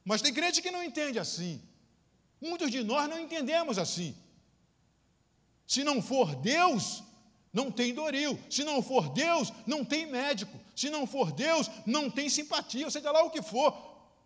Mas 0.04 0.22
tem 0.22 0.32
crente 0.32 0.62
que 0.62 0.70
não 0.70 0.82
entende 0.82 1.18
assim. 1.18 1.60
Muitos 2.40 2.70
de 2.70 2.82
nós 2.82 3.08
não 3.08 3.18
entendemos 3.18 3.78
assim. 3.78 4.14
Se 5.66 5.82
não 5.82 6.00
for 6.00 6.36
Deus, 6.36 7.02
não 7.52 7.70
tem 7.70 7.94
Doril. 7.94 8.38
Se 8.50 8.62
não 8.64 8.82
for 8.82 9.08
Deus, 9.08 9.52
não 9.66 9.84
tem 9.84 10.06
médico. 10.06 10.58
Se 10.74 10.90
não 10.90 11.06
for 11.06 11.32
Deus, 11.32 11.70
não 11.84 12.10
tem 12.10 12.28
simpatia, 12.28 12.90
seja 12.90 13.10
lá 13.10 13.22
o 13.24 13.30
que 13.30 13.42
for. 13.42 13.74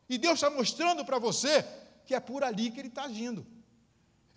E 0.09 0.18
Deus 0.18 0.35
está 0.35 0.50
mostrando 0.50 1.05
para 1.05 1.18
você 1.18 1.64
que 2.05 2.14
é 2.14 2.20
por 2.20 2.42
ali 2.42 2.70
que 2.70 2.81
Ele 2.81 2.88
está 2.88 3.05
agindo. 3.05 3.46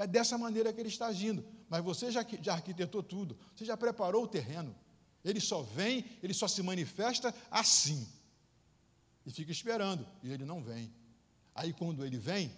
É 0.03 0.07
dessa 0.07 0.37
maneira 0.37 0.73
que 0.73 0.81
Ele 0.81 0.89
está 0.89 1.07
agindo. 1.07 1.45
Mas 1.69 1.81
você 1.83 2.11
já, 2.11 2.25
já 2.41 2.53
arquitetou 2.53 3.01
tudo, 3.01 3.37
você 3.55 3.63
já 3.63 3.77
preparou 3.77 4.23
o 4.23 4.27
terreno. 4.27 4.75
Ele 5.23 5.39
só 5.39 5.61
vem, 5.61 6.05
ele 6.21 6.33
só 6.33 6.47
se 6.47 6.61
manifesta 6.61 7.33
assim. 7.49 8.05
E 9.25 9.31
fica 9.31 9.51
esperando, 9.51 10.05
e 10.21 10.31
ele 10.31 10.43
não 10.43 10.61
vem. 10.61 10.93
Aí 11.55 11.71
quando 11.71 12.05
ele 12.05 12.17
vem, 12.17 12.51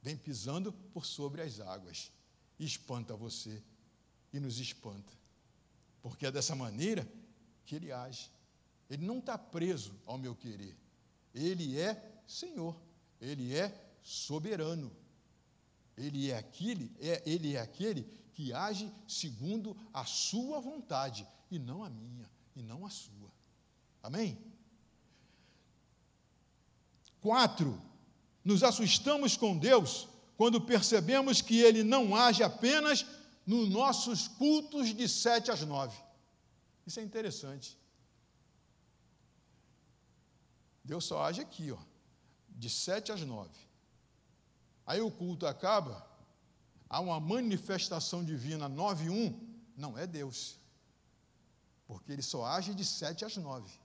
vem 0.00 0.16
pisando 0.16 0.72
por 0.72 1.04
sobre 1.04 1.42
as 1.42 1.58
águas, 1.58 2.12
e 2.60 2.64
espanta 2.64 3.16
você, 3.16 3.60
e 4.32 4.38
nos 4.38 4.60
espanta. 4.60 5.12
Porque 6.00 6.26
é 6.26 6.30
dessa 6.30 6.54
maneira 6.54 7.04
que 7.64 7.74
ele 7.74 7.90
age. 7.90 8.30
Ele 8.88 9.04
não 9.04 9.18
está 9.18 9.36
preso 9.36 9.92
ao 10.06 10.16
meu 10.16 10.36
querer. 10.36 10.76
Ele 11.34 11.76
é 11.76 12.22
Senhor. 12.24 12.80
Ele 13.20 13.52
é 13.52 13.74
soberano. 14.00 14.92
Ele 15.96 16.30
é 16.30 16.36
aquele, 16.36 16.94
é, 17.00 17.22
ele 17.24 17.56
é 17.56 17.60
aquele 17.60 18.02
que 18.32 18.52
age 18.52 18.92
segundo 19.08 19.76
a 19.94 20.04
sua 20.04 20.60
vontade 20.60 21.26
e 21.50 21.58
não 21.58 21.82
a 21.82 21.88
minha 21.88 22.28
e 22.54 22.62
não 22.62 22.84
a 22.84 22.90
sua. 22.90 23.32
Amém? 24.02 24.38
Quatro, 27.20 27.80
nos 28.44 28.62
assustamos 28.62 29.36
com 29.36 29.56
Deus 29.56 30.08
quando 30.36 30.60
percebemos 30.60 31.40
que 31.40 31.60
Ele 31.60 31.82
não 31.82 32.14
age 32.14 32.42
apenas 32.42 33.06
nos 33.46 33.68
nossos 33.68 34.28
cultos 34.28 34.94
de 34.94 35.08
sete 35.08 35.50
às 35.50 35.62
nove. 35.62 35.96
Isso 36.86 37.00
é 37.00 37.02
interessante. 37.02 37.76
Deus 40.84 41.04
só 41.04 41.24
age 41.24 41.40
aqui, 41.40 41.72
ó, 41.72 41.78
de 42.48 42.70
sete 42.70 43.10
às 43.10 43.22
nove. 43.22 43.65
Aí 44.86 45.00
o 45.00 45.10
culto 45.10 45.46
acaba, 45.46 46.06
há 46.88 47.00
uma 47.00 47.18
manifestação 47.18 48.24
divina 48.24 48.68
nove 48.68 49.06
e 49.06 49.10
um, 49.10 49.58
não 49.76 49.98
é 49.98 50.06
Deus. 50.06 50.58
Porque 51.86 52.12
ele 52.12 52.22
só 52.22 52.44
age 52.44 52.72
de 52.74 52.84
sete 52.84 53.24
às 53.24 53.36
nove. 53.36 53.78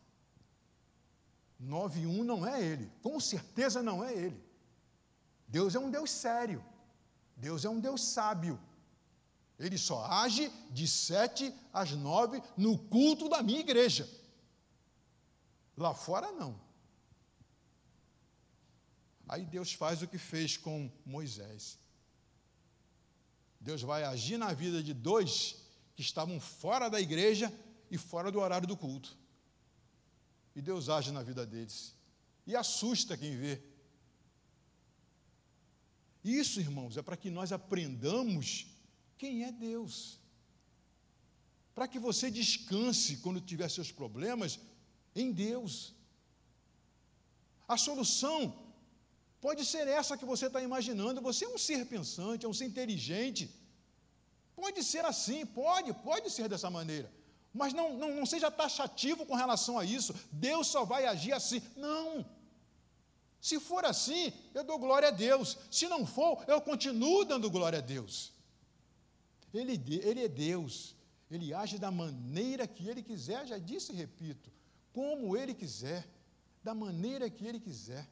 Nove 1.60 2.02
e 2.02 2.08
um 2.08 2.24
não 2.24 2.46
é 2.46 2.62
ele, 2.62 2.92
com 3.02 3.20
certeza 3.20 3.82
não 3.82 4.04
é 4.04 4.14
ele. 4.14 4.44
Deus 5.48 5.76
é 5.76 5.80
um 5.80 5.90
Deus 5.90 6.12
sério. 6.12 6.64
Deus 7.36 7.66
é 7.66 7.70
um 7.70 7.80
Deus 7.80 8.04
sábio. 8.04 8.60
Ele 9.60 9.78
só 9.78 10.06
age 10.06 10.50
de 10.72 10.88
sete 10.88 11.54
às 11.74 11.92
nove 11.92 12.42
no 12.56 12.78
culto 12.78 13.28
da 13.28 13.44
minha 13.44 13.60
igreja. 13.60 14.08
Lá 15.76 15.94
fora, 15.94 16.32
não. 16.32 16.60
Aí 19.32 19.46
Deus 19.46 19.72
faz 19.72 20.02
o 20.02 20.08
que 20.10 20.18
fez 20.18 20.58
com 20.58 20.92
Moisés. 21.06 21.80
Deus 23.62 23.82
vai 23.82 24.04
agir 24.04 24.38
na 24.38 24.52
vida 24.52 24.84
de 24.84 24.94
dois 24.94 25.56
que 25.96 26.02
estavam 26.02 26.38
fora 26.38 26.90
da 26.90 27.00
igreja 27.00 27.50
e 27.90 27.98
fora 27.98 28.30
do 28.30 28.42
horário 28.42 28.68
do 28.68 28.76
culto. 28.76 29.18
E 30.54 30.62
Deus 30.62 30.90
age 30.90 31.12
na 31.12 31.24
vida 31.24 31.46
deles. 31.46 31.96
E 32.46 32.58
assusta 32.58 33.16
quem 33.16 33.38
vê. 33.38 33.62
Isso, 36.22 36.60
irmãos, 36.60 36.98
é 36.98 37.02
para 37.02 37.16
que 37.16 37.30
nós 37.30 37.54
aprendamos 37.54 38.68
quem 39.18 39.46
é 39.46 39.52
Deus. 39.54 40.20
Para 41.74 41.88
que 41.88 42.00
você 42.00 42.30
descanse 42.30 43.16
quando 43.18 43.40
tiver 43.40 43.70
seus 43.70 43.94
problemas 43.94 44.60
em 45.16 45.32
Deus. 45.32 45.96
A 47.66 47.78
solução 47.78 48.61
pode 49.42 49.66
ser 49.66 49.88
essa 49.88 50.18
que 50.18 50.26
você 50.32 50.46
está 50.48 50.62
imaginando. 50.62 51.20
Você 51.22 51.46
é 51.46 51.50
um 51.50 51.58
ser 51.58 51.86
pensante, 51.86 52.46
é 52.46 52.50
um 52.50 52.54
ser 52.54 52.66
inteligente. 52.66 53.44
Pode 54.56 54.84
ser 54.84 55.04
assim, 55.04 55.46
pode, 55.46 55.92
pode 55.94 56.30
ser 56.30 56.48
dessa 56.48 56.70
maneira. 56.70 57.12
Mas 57.54 57.74
não, 57.74 57.98
não, 57.98 58.16
não 58.16 58.26
seja 58.26 58.50
taxativo 58.50 59.26
com 59.26 59.36
relação 59.36 59.78
a 59.78 59.84
isso. 59.84 60.14
Deus 60.32 60.68
só 60.68 60.86
vai 60.86 61.06
agir 61.06 61.34
assim. 61.34 61.62
Não. 61.76 62.26
Se 63.42 63.60
for 63.60 63.84
assim, 63.84 64.32
eu 64.54 64.64
dou 64.64 64.78
glória 64.78 65.08
a 65.08 65.12
Deus. 65.12 65.58
Se 65.72 65.88
não 65.88 66.06
for, 66.06 66.46
eu 66.48 66.62
continuo 66.62 67.26
dando 67.26 67.50
glória 67.50 67.80
a 67.80 67.82
Deus. 67.82 68.32
Ele, 69.54 69.74
ele 70.04 70.24
é 70.24 70.28
Deus. 70.28 70.96
Ele 71.30 71.54
age 71.54 71.78
da 71.80 71.90
maneira 71.90 72.68
que 72.68 72.88
ele 72.88 73.02
quiser, 73.02 73.48
já 73.48 73.58
disse 73.58 73.92
e 73.92 73.96
repito, 73.96 74.52
como 74.94 75.36
ele 75.36 75.54
quiser, 75.54 76.06
da 76.62 76.74
maneira 76.76 77.30
que 77.30 77.46
ele 77.46 77.60
quiser. 77.60 78.08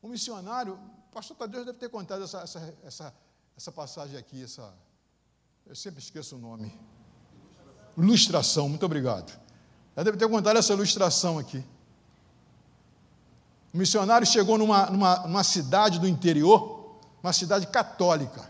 O 0.00 0.08
missionário, 0.08 0.74
o 0.74 1.12
pastor 1.12 1.36
Tadeu 1.36 1.64
deve 1.64 1.78
ter 1.78 1.88
contado 1.88 2.22
essa, 2.22 2.38
essa, 2.40 2.74
essa, 2.84 3.14
essa 3.56 3.72
passagem 3.72 4.16
aqui, 4.16 4.44
essa, 4.44 4.72
eu 5.66 5.74
sempre 5.74 6.00
esqueço 6.00 6.36
o 6.36 6.38
nome. 6.38 6.72
Ilustração, 7.96 8.68
muito 8.68 8.86
obrigado. 8.86 9.38
Ela 9.96 10.04
deve 10.04 10.16
ter 10.16 10.28
contado 10.28 10.56
essa 10.56 10.72
ilustração 10.72 11.38
aqui. 11.38 11.64
O 13.74 13.76
missionário 13.76 14.26
chegou 14.26 14.56
numa, 14.56 14.86
numa, 14.86 15.18
numa 15.26 15.44
cidade 15.44 15.98
do 15.98 16.06
interior, 16.06 16.96
uma 17.22 17.32
cidade 17.32 17.66
católica, 17.66 18.48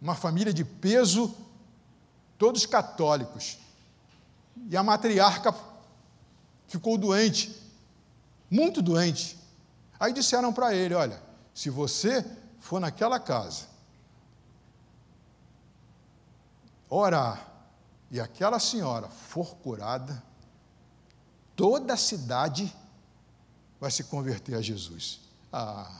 uma 0.00 0.16
família 0.16 0.52
de 0.52 0.64
peso, 0.64 1.34
todos 2.36 2.66
católicos. 2.66 3.58
E 4.68 4.76
a 4.76 4.82
matriarca 4.82 5.54
ficou 6.66 6.98
doente, 6.98 7.54
muito 8.50 8.82
doente. 8.82 9.38
Aí 9.98 10.12
disseram 10.12 10.52
para 10.52 10.74
ele: 10.74 10.94
Olha, 10.94 11.20
se 11.54 11.70
você 11.70 12.24
for 12.60 12.80
naquela 12.80 13.18
casa, 13.18 13.66
orar, 16.88 17.46
e 18.10 18.20
aquela 18.20 18.58
senhora 18.58 19.08
for 19.08 19.56
curada, 19.56 20.22
toda 21.54 21.94
a 21.94 21.96
cidade 21.96 22.74
vai 23.80 23.90
se 23.90 24.04
converter 24.04 24.54
a 24.54 24.62
Jesus. 24.62 25.20
Ah, 25.52 25.90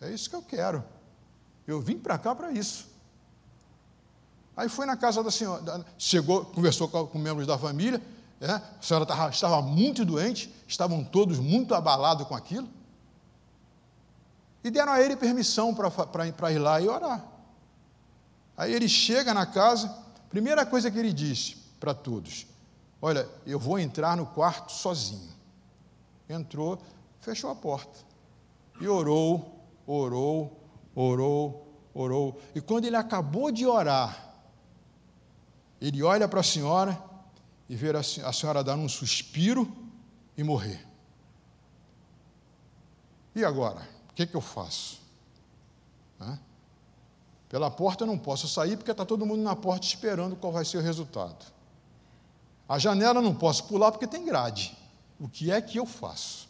é 0.00 0.10
isso 0.10 0.28
que 0.28 0.36
eu 0.36 0.42
quero. 0.42 0.84
Eu 1.66 1.80
vim 1.80 1.98
para 1.98 2.18
cá 2.18 2.34
para 2.34 2.52
isso. 2.52 2.88
Aí 4.56 4.68
foi 4.68 4.86
na 4.86 4.96
casa 4.96 5.22
da 5.22 5.30
senhora, 5.30 5.84
chegou, 5.98 6.44
conversou 6.44 6.88
com, 6.88 7.18
membros 7.18 7.46
da 7.46 7.58
família, 7.58 8.00
é, 8.40 8.50
a 8.50 8.62
senhora 8.80 9.06
estava 9.30 9.60
muito 9.62 10.04
doente, 10.04 10.54
estavam 10.68 11.02
todos 11.02 11.38
muito 11.38 11.74
abalados 11.74 12.26
com 12.26 12.34
aquilo. 12.34 12.68
E 14.64 14.70
deram 14.70 14.92
a 14.94 15.00
ele 15.02 15.14
permissão 15.14 15.74
para 15.74 16.50
ir 16.52 16.58
lá 16.58 16.80
e 16.80 16.88
orar. 16.88 17.22
Aí 18.56 18.72
ele 18.72 18.88
chega 18.88 19.34
na 19.34 19.44
casa, 19.44 19.94
primeira 20.30 20.64
coisa 20.64 20.90
que 20.90 20.98
ele 20.98 21.12
disse 21.12 21.56
para 21.78 21.92
todos: 21.92 22.46
Olha, 23.02 23.28
eu 23.46 23.58
vou 23.58 23.78
entrar 23.78 24.16
no 24.16 24.24
quarto 24.24 24.72
sozinho. 24.72 25.34
Entrou, 26.26 26.80
fechou 27.20 27.50
a 27.50 27.54
porta 27.54 27.98
e 28.80 28.88
orou, 28.88 29.60
orou, 29.86 30.58
orou, 30.94 31.68
orou. 31.92 32.40
E 32.54 32.60
quando 32.62 32.86
ele 32.86 32.96
acabou 32.96 33.52
de 33.52 33.66
orar, 33.66 34.34
ele 35.78 36.02
olha 36.02 36.26
para 36.26 36.40
a 36.40 36.44
senhora 36.44 36.98
e 37.68 37.76
vê 37.76 37.90
a 37.90 38.32
senhora 38.32 38.64
dar 38.64 38.76
um 38.76 38.88
suspiro 38.88 39.70
e 40.38 40.42
morrer. 40.42 40.82
E 43.34 43.44
agora? 43.44 43.93
O 44.14 44.16
que, 44.16 44.26
que 44.26 44.36
eu 44.36 44.40
faço? 44.40 45.00
Hã? 46.20 46.38
Pela 47.48 47.68
porta 47.68 48.04
eu 48.04 48.06
não 48.06 48.16
posso 48.16 48.46
sair 48.46 48.76
porque 48.76 48.92
está 48.92 49.04
todo 49.04 49.26
mundo 49.26 49.42
na 49.42 49.56
porta 49.56 49.84
esperando 49.84 50.36
qual 50.36 50.52
vai 50.52 50.64
ser 50.64 50.76
o 50.76 50.80
resultado. 50.80 51.44
A 52.68 52.78
janela 52.78 53.18
eu 53.18 53.22
não 53.22 53.34
posso 53.34 53.64
pular 53.64 53.90
porque 53.90 54.06
tem 54.06 54.24
grade. 54.24 54.78
O 55.18 55.28
que 55.28 55.50
é 55.50 55.60
que 55.60 55.80
eu 55.80 55.84
faço? 55.84 56.48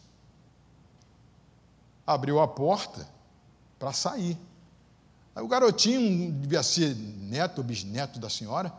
Abriu 2.07 2.39
a 2.39 2.47
porta 2.47 3.09
para 3.79 3.95
sair. 3.95 4.39
Aí 5.35 5.43
o 5.43 5.49
garotinho, 5.49 6.33
devia 6.33 6.63
ser 6.63 6.95
neto 6.95 7.59
ou 7.59 7.65
bisneto 7.65 8.19
da 8.19 8.29
senhora, 8.29 8.71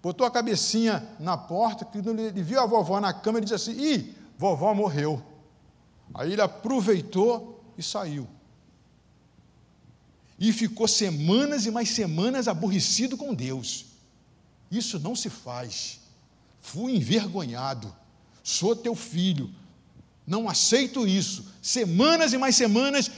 botou 0.00 0.24
a 0.24 0.30
cabecinha 0.30 1.04
na 1.18 1.36
porta, 1.36 1.84
que 1.84 1.98
ele 1.98 2.42
viu 2.44 2.60
a 2.60 2.66
vovó 2.66 3.00
na 3.00 3.12
cama 3.12 3.38
e 3.38 3.42
disse 3.42 3.54
assim: 3.54 3.72
Ih, 3.72 4.16
vovó 4.38 4.72
morreu. 4.72 5.20
Aí 6.14 6.32
ele 6.32 6.42
aproveitou 6.42 7.53
e 7.76 7.82
saiu. 7.82 8.28
E 10.38 10.52
ficou 10.52 10.88
semanas 10.88 11.66
e 11.66 11.70
mais 11.70 11.90
semanas 11.90 12.48
aborrecido 12.48 13.16
com 13.16 13.34
Deus. 13.34 13.86
Isso 14.70 14.98
não 14.98 15.14
se 15.14 15.30
faz. 15.30 16.00
Fui 16.60 16.96
envergonhado. 16.96 17.94
Sou 18.42 18.74
teu 18.74 18.94
filho. 18.94 19.50
Não 20.26 20.48
aceito 20.48 21.06
isso. 21.06 21.46
Semanas 21.62 22.32
e 22.32 22.38
mais 22.38 22.56
semanas 22.56 23.10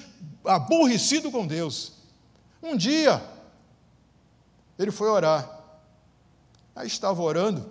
aborrecido 0.45 1.31
com 1.31 1.47
Deus. 1.47 1.93
Um 2.63 2.77
dia, 2.77 3.25
ele 4.79 4.91
foi 4.91 5.09
orar. 5.09 5.57
Aí 6.75 6.87
estava 6.87 7.23
orando, 7.23 7.71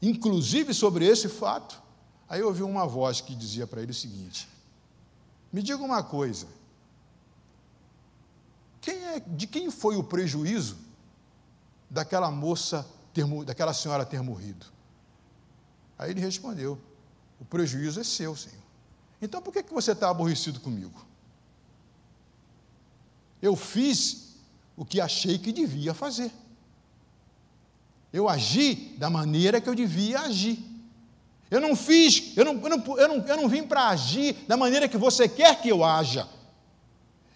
inclusive 0.00 0.72
sobre 0.72 1.06
esse 1.06 1.28
fato. 1.28 1.82
Aí 2.28 2.42
ouvi 2.42 2.62
uma 2.62 2.86
voz 2.86 3.20
que 3.20 3.34
dizia 3.34 3.66
para 3.66 3.82
ele 3.82 3.92
o 3.92 3.94
seguinte: 3.94 4.48
Me 5.52 5.62
diga 5.62 5.82
uma 5.82 6.02
coisa. 6.02 6.46
Quem 8.80 9.04
é, 9.06 9.20
de 9.20 9.46
quem 9.46 9.70
foi 9.70 9.96
o 9.96 10.04
prejuízo 10.04 10.76
daquela 11.88 12.30
moça, 12.30 12.86
ter, 13.12 13.26
daquela 13.44 13.72
senhora 13.72 14.04
ter 14.04 14.22
morrido? 14.22 14.66
Aí 15.98 16.10
ele 16.10 16.20
respondeu: 16.20 16.78
O 17.40 17.44
prejuízo 17.44 18.00
é 18.00 18.04
seu, 18.04 18.34
Senhor. 18.36 18.62
Então 19.20 19.40
por 19.40 19.52
que, 19.52 19.62
que 19.62 19.72
você 19.72 19.92
está 19.92 20.10
aborrecido 20.10 20.60
comigo? 20.60 21.06
Eu 23.40 23.54
fiz 23.54 24.34
o 24.76 24.84
que 24.84 25.00
achei 25.00 25.38
que 25.38 25.52
devia 25.52 25.94
fazer. 25.94 26.32
Eu 28.12 28.28
agi 28.28 28.94
da 28.98 29.10
maneira 29.10 29.60
que 29.60 29.68
eu 29.68 29.74
devia 29.74 30.20
agir. 30.20 30.73
Eu 31.54 31.60
não 31.60 31.76
fiz, 31.76 32.32
eu 32.36 32.44
não, 32.44 32.54
eu 32.54 32.68
não, 32.68 32.98
eu 32.98 33.08
não, 33.08 33.26
eu 33.28 33.36
não 33.36 33.48
vim 33.48 33.62
para 33.62 33.86
agir 33.90 34.34
da 34.48 34.56
maneira 34.56 34.88
que 34.88 34.98
você 34.98 35.28
quer 35.28 35.62
que 35.62 35.68
eu 35.68 35.84
haja. 35.84 36.28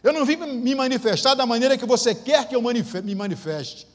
Eu 0.03 0.13
não 0.13 0.25
vim 0.25 0.35
me 0.35 0.75
manifestar 0.75 1.37
da 1.37 1.47
maneira 1.47 1.79
que 1.79 1.87
você 1.87 2.13
quer 2.17 2.49
que 2.49 2.57
eu 2.57 2.61
me 2.61 3.15
manifeste. 3.15 3.87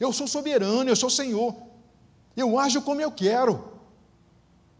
Eu 0.00 0.12
sou 0.12 0.26
soberano, 0.26 0.90
eu 0.90 0.96
sou 0.96 1.08
Senhor. 1.08 1.54
Eu 2.36 2.58
ajo 2.58 2.82
como 2.82 3.00
eu 3.00 3.12
quero. 3.12 3.78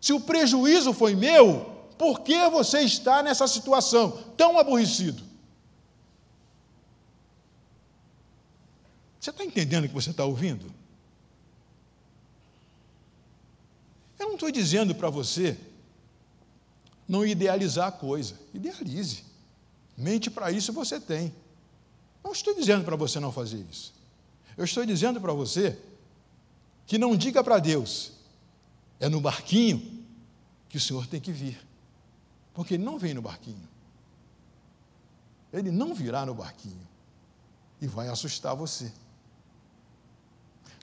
Se 0.00 0.12
o 0.12 0.18
prejuízo 0.18 0.92
foi 0.92 1.14
meu, 1.14 1.86
por 1.96 2.22
que 2.22 2.50
você 2.50 2.80
está 2.80 3.22
nessa 3.22 3.46
situação 3.46 4.24
tão 4.36 4.58
aborrecido? 4.58 5.22
Você 9.20 9.30
está 9.30 9.44
entendendo 9.44 9.84
o 9.84 9.88
que 9.88 9.94
você 9.94 10.10
está 10.10 10.24
ouvindo? 10.24 10.66
Eu 14.24 14.28
não 14.28 14.34
estou 14.36 14.50
dizendo 14.50 14.94
para 14.94 15.10
você 15.10 15.54
não 17.06 17.26
idealizar 17.26 17.88
a 17.88 17.92
coisa. 17.92 18.40
Idealize. 18.54 19.22
Mente 19.98 20.30
para 20.30 20.50
isso 20.50 20.72
você 20.72 20.98
tem. 20.98 21.32
Não 22.24 22.32
estou 22.32 22.54
dizendo 22.54 22.84
para 22.86 22.96
você 22.96 23.20
não 23.20 23.30
fazer 23.30 23.62
isso. 23.70 23.92
Eu 24.56 24.64
estou 24.64 24.86
dizendo 24.86 25.20
para 25.20 25.34
você 25.34 25.78
que 26.86 26.96
não 26.96 27.14
diga 27.14 27.44
para 27.44 27.58
Deus, 27.58 28.12
é 28.98 29.10
no 29.10 29.20
barquinho 29.20 30.02
que 30.70 30.78
o 30.78 30.80
Senhor 30.80 31.06
tem 31.06 31.20
que 31.20 31.30
vir. 31.30 31.58
Porque 32.54 32.74
ele 32.74 32.82
não 32.82 32.98
vem 32.98 33.12
no 33.12 33.20
barquinho. 33.20 33.68
Ele 35.52 35.70
não 35.70 35.94
virá 35.94 36.24
no 36.24 36.34
barquinho. 36.34 36.88
E 37.78 37.86
vai 37.86 38.08
assustar 38.08 38.56
você. 38.56 38.90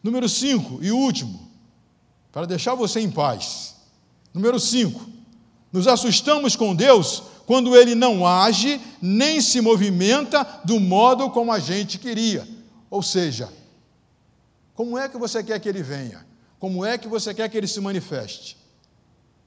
Número 0.03 0.29
5 0.29 0.83
e 0.83 0.91
último, 0.91 1.50
para 2.31 2.47
deixar 2.47 2.75
você 2.75 2.99
em 2.99 3.11
paz. 3.11 3.75
Número 4.33 4.59
5. 4.59 5.09
Nos 5.71 5.87
assustamos 5.87 6.55
com 6.55 6.75
Deus 6.75 7.23
quando 7.45 7.75
ele 7.75 7.95
não 7.95 8.25
age 8.25 8.79
nem 9.01 9.41
se 9.41 9.59
movimenta 9.61 10.43
do 10.63 10.79
modo 10.79 11.29
como 11.29 11.51
a 11.51 11.59
gente 11.59 11.99
queria. 11.99 12.47
Ou 12.89 13.03
seja, 13.03 13.51
como 14.73 14.97
é 14.97 15.09
que 15.09 15.17
você 15.17 15.43
quer 15.43 15.59
que 15.59 15.67
ele 15.67 15.83
venha? 15.83 16.25
Como 16.59 16.85
é 16.85 16.97
que 16.97 17.07
você 17.07 17.33
quer 17.33 17.49
que 17.49 17.57
ele 17.57 17.67
se 17.67 17.81
manifeste? 17.81 18.57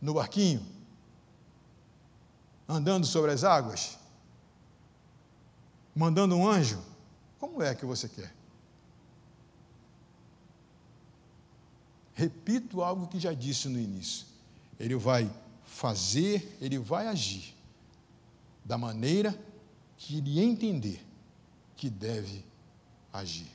No 0.00 0.14
barquinho? 0.14 0.64
Andando 2.68 3.06
sobre 3.06 3.30
as 3.30 3.44
águas? 3.44 3.98
Mandando 5.94 6.34
um 6.34 6.48
anjo? 6.48 6.78
Como 7.38 7.62
é 7.62 7.74
que 7.74 7.86
você 7.86 8.08
quer? 8.08 8.34
Repito 12.24 12.82
algo 12.82 13.06
que 13.06 13.20
já 13.20 13.34
disse 13.34 13.68
no 13.68 13.78
início. 13.78 14.26
Ele 14.80 14.96
vai 14.96 15.30
fazer, 15.66 16.56
ele 16.58 16.78
vai 16.78 17.06
agir 17.06 17.54
da 18.64 18.78
maneira 18.78 19.38
que 19.98 20.16
ele 20.16 20.40
entender 20.40 21.04
que 21.76 21.90
deve 21.90 22.42
agir. 23.12 23.52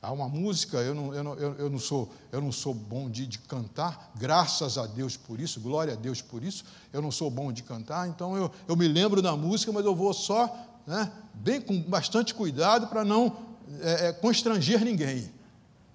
Há 0.00 0.12
uma 0.12 0.28
música, 0.28 0.76
eu 0.76 0.94
não, 0.94 1.12
eu 1.12 1.24
não, 1.24 1.34
eu 1.34 1.70
não, 1.70 1.78
sou, 1.78 2.12
eu 2.30 2.40
não 2.40 2.52
sou 2.52 2.72
bom 2.72 3.10
de, 3.10 3.26
de, 3.26 3.38
cantar, 3.40 4.12
graças 4.14 4.78
a 4.78 4.86
Deus 4.86 5.16
por 5.16 5.40
isso, 5.40 5.60
glória 5.60 5.94
a 5.94 5.96
Deus 5.96 6.22
por 6.22 6.44
isso, 6.44 6.64
eu 6.92 7.02
não 7.02 7.10
sou 7.10 7.30
bom 7.30 7.50
de 7.50 7.64
cantar, 7.64 8.06
então 8.06 8.36
eu, 8.36 8.50
eu 8.68 8.76
me 8.76 8.86
lembro 8.86 9.20
da 9.20 9.34
música, 9.34 9.72
mas 9.72 9.84
eu 9.84 9.94
vou 9.94 10.12
só, 10.12 10.54
né, 10.86 11.10
bem 11.32 11.60
com 11.60 11.80
bastante 11.80 12.32
cuidado 12.32 12.86
para 12.86 13.04
não 13.04 13.54
é, 13.80 14.08
é, 14.08 14.12
constranger 14.12 14.84
ninguém. 14.84 15.32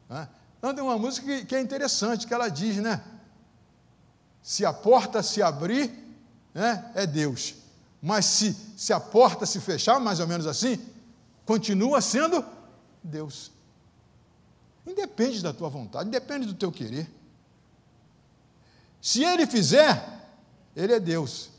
Né? 0.10 0.28
Então 0.60 0.76
tem 0.76 0.84
uma 0.84 0.98
música 0.98 1.26
que, 1.26 1.45
que 1.45 1.56
é 1.56 1.62
interessante, 1.62 2.28
que 2.28 2.34
ela 2.34 2.50
diz, 2.50 2.76
né? 2.78 3.02
Se 4.43 4.65
a 4.65 4.74
porta 4.74 5.24
se 5.24 5.41
abrir, 5.41 5.89
né, 6.54 6.91
é 6.93 7.08
Deus. 7.08 7.56
Mas 8.02 8.26
se, 8.26 8.56
se 8.78 8.91
a 8.91 9.00
porta 9.00 9.45
se 9.45 9.60
fechar, 9.62 10.00
mais 10.00 10.19
ou 10.19 10.28
menos 10.28 10.45
assim, 10.45 10.78
continua 11.45 12.02
sendo 12.02 12.45
Deus. 13.02 13.52
Independe 14.86 15.41
da 15.41 15.54
tua 15.54 15.69
vontade, 15.69 16.10
depende 16.10 16.45
do 16.45 16.54
teu 16.54 16.72
querer. 16.72 17.10
Se 19.02 19.24
ele 19.24 19.48
fizer, 19.48 20.28
ele 20.76 20.93
é 20.93 21.00
Deus. 21.00 21.52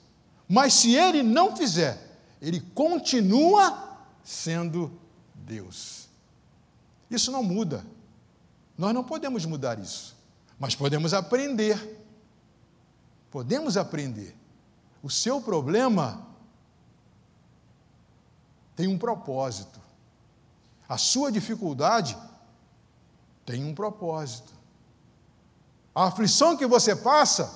Mas 0.46 0.74
se 0.74 0.94
ele 0.94 1.22
não 1.22 1.56
fizer, 1.56 1.98
ele 2.40 2.60
continua 2.60 3.98
sendo 4.22 4.92
Deus. 5.34 6.08
Isso 7.10 7.32
não 7.32 7.42
muda. 7.42 7.84
Nós 8.80 8.94
não 8.94 9.04
podemos 9.04 9.44
mudar 9.44 9.78
isso. 9.78 10.16
Mas 10.58 10.74
podemos 10.74 11.12
aprender. 11.12 12.02
Podemos 13.30 13.76
aprender. 13.76 14.34
O 15.02 15.10
seu 15.10 15.38
problema 15.38 16.26
tem 18.74 18.88
um 18.88 18.96
propósito. 18.96 19.78
A 20.88 20.96
sua 20.96 21.30
dificuldade 21.30 22.16
tem 23.44 23.62
um 23.66 23.74
propósito. 23.74 24.50
A 25.94 26.06
aflição 26.06 26.56
que 26.56 26.66
você 26.66 26.96
passa, 26.96 27.54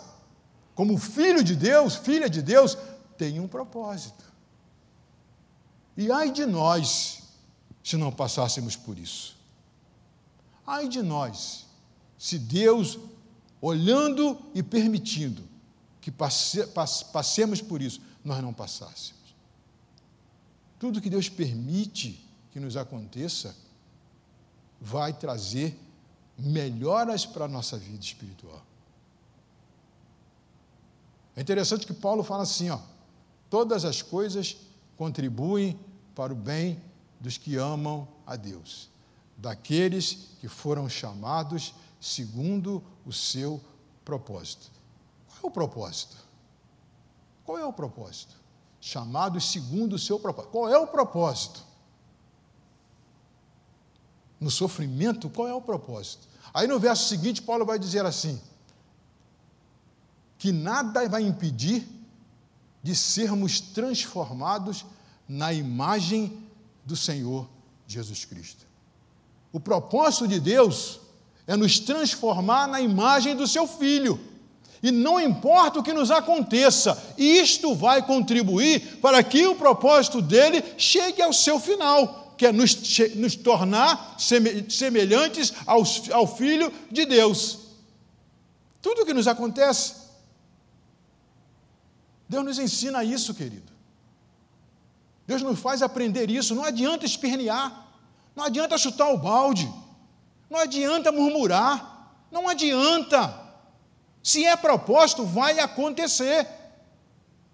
como 0.74 0.98
filho 0.98 1.42
de 1.42 1.56
Deus, 1.56 1.96
filha 1.96 2.28
de 2.28 2.42
Deus, 2.42 2.76
tem 3.16 3.40
um 3.40 3.48
propósito. 3.48 4.30
E 5.96 6.12
ai 6.12 6.30
de 6.30 6.44
nós 6.44 7.22
se 7.82 7.96
não 7.96 8.12
passássemos 8.12 8.76
por 8.76 8.98
isso. 8.98 9.42
Ai 10.66 10.88
de 10.88 11.02
nós 11.02 11.66
se 12.18 12.38
Deus 12.38 12.98
olhando 13.60 14.40
e 14.54 14.62
permitindo 14.62 15.42
que 16.00 16.10
passe, 16.10 16.66
passemos 17.12 17.60
por 17.60 17.80
isso, 17.80 18.00
nós 18.24 18.42
não 18.42 18.52
passássemos. 18.52 19.22
Tudo 20.78 21.00
que 21.00 21.10
Deus 21.10 21.28
permite 21.28 22.22
que 22.50 22.60
nos 22.60 22.76
aconteça 22.76 23.56
vai 24.80 25.12
trazer 25.12 25.78
melhoras 26.38 27.24
para 27.24 27.46
a 27.46 27.48
nossa 27.48 27.78
vida 27.78 28.04
espiritual. 28.04 28.62
É 31.36 31.40
interessante 31.40 31.86
que 31.86 31.94
Paulo 31.94 32.22
fala 32.22 32.42
assim, 32.42 32.70
ó, 32.70 32.78
todas 33.48 33.84
as 33.84 34.02
coisas 34.02 34.56
contribuem 34.96 35.78
para 36.14 36.32
o 36.32 36.36
bem 36.36 36.80
dos 37.20 37.38
que 37.38 37.56
amam 37.56 38.06
a 38.26 38.36
Deus, 38.36 38.88
daqueles 39.36 40.28
que 40.40 40.48
foram 40.48 40.88
chamados 40.88 41.74
segundo 42.00 42.82
o 43.04 43.12
seu 43.12 43.60
propósito. 44.04 44.70
Qual 45.28 45.44
é 45.44 45.46
o 45.46 45.50
propósito? 45.50 46.16
Qual 47.44 47.58
é 47.58 47.64
o 47.64 47.72
propósito? 47.72 48.34
Chamados 48.80 49.50
segundo 49.50 49.94
o 49.94 49.98
seu 49.98 50.18
propósito. 50.18 50.50
Qual 50.50 50.68
é 50.68 50.78
o 50.78 50.86
propósito? 50.86 51.62
No 54.38 54.50
sofrimento, 54.50 55.30
qual 55.30 55.48
é 55.48 55.54
o 55.54 55.60
propósito? 55.60 56.28
Aí 56.52 56.66
no 56.66 56.78
verso 56.78 57.08
seguinte, 57.08 57.42
Paulo 57.42 57.64
vai 57.64 57.78
dizer 57.78 58.04
assim: 58.04 58.40
que 60.38 60.52
nada 60.52 61.08
vai 61.08 61.22
impedir 61.22 61.88
de 62.82 62.94
sermos 62.94 63.60
transformados 63.60 64.84
na 65.26 65.52
imagem 65.54 66.46
do 66.84 66.94
Senhor 66.94 67.48
Jesus 67.86 68.26
Cristo. 68.26 68.66
O 69.54 69.60
propósito 69.60 70.26
de 70.26 70.40
Deus 70.40 70.98
é 71.46 71.56
nos 71.56 71.78
transformar 71.78 72.66
na 72.66 72.80
imagem 72.80 73.36
do 73.36 73.46
seu 73.46 73.68
Filho. 73.68 74.18
E 74.82 74.90
não 74.90 75.20
importa 75.20 75.78
o 75.78 75.82
que 75.82 75.92
nos 75.92 76.10
aconteça, 76.10 77.00
isto 77.16 77.72
vai 77.72 78.04
contribuir 78.04 78.98
para 79.00 79.22
que 79.22 79.46
o 79.46 79.54
propósito 79.54 80.20
dele 80.20 80.60
chegue 80.76 81.22
ao 81.22 81.32
seu 81.32 81.60
final, 81.60 82.34
que 82.36 82.46
é 82.46 82.50
nos, 82.50 82.76
nos 83.14 83.36
tornar 83.36 84.16
semelhantes 84.18 85.52
aos, 85.64 86.10
ao 86.10 86.26
Filho 86.26 86.72
de 86.90 87.06
Deus. 87.06 87.60
Tudo 88.82 89.02
o 89.02 89.06
que 89.06 89.14
nos 89.14 89.28
acontece, 89.28 89.94
Deus 92.28 92.44
nos 92.44 92.58
ensina 92.58 93.04
isso, 93.04 93.32
querido. 93.32 93.72
Deus 95.28 95.42
nos 95.42 95.60
faz 95.60 95.80
aprender 95.80 96.28
isso. 96.28 96.56
Não 96.56 96.64
adianta 96.64 97.06
espernear, 97.06 97.83
não 98.34 98.44
adianta 98.44 98.78
chutar 98.78 99.10
o 99.10 99.18
balde, 99.18 99.72
não 100.50 100.58
adianta 100.58 101.12
murmurar, 101.12 102.12
não 102.30 102.48
adianta. 102.48 103.42
Se 104.22 104.44
é 104.44 104.56
propósito, 104.56 105.24
vai 105.24 105.58
acontecer. 105.58 106.46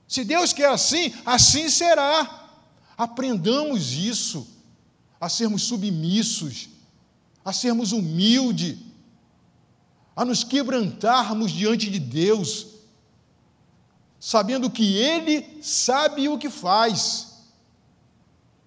Se 0.07 0.25
Deus 0.25 0.53
quer 0.53 0.71
assim, 0.71 1.15
assim 1.25 1.69
será. 1.69 2.49
Aprendamos 2.97 3.93
isso, 3.93 4.47
a 5.21 5.29
sermos 5.29 5.63
submissos, 5.63 6.69
a 7.45 7.53
sermos 7.53 7.93
humildes, 7.93 8.79
a 10.15 10.25
nos 10.25 10.45
quebrantarmos 10.45 11.51
diante 11.51 11.91
de 11.91 11.99
Deus, 11.99 12.67
sabendo 14.19 14.71
que 14.71 14.97
Ele 14.97 15.63
sabe 15.63 16.29
o 16.29 16.39
que 16.39 16.51
faz 16.51 17.31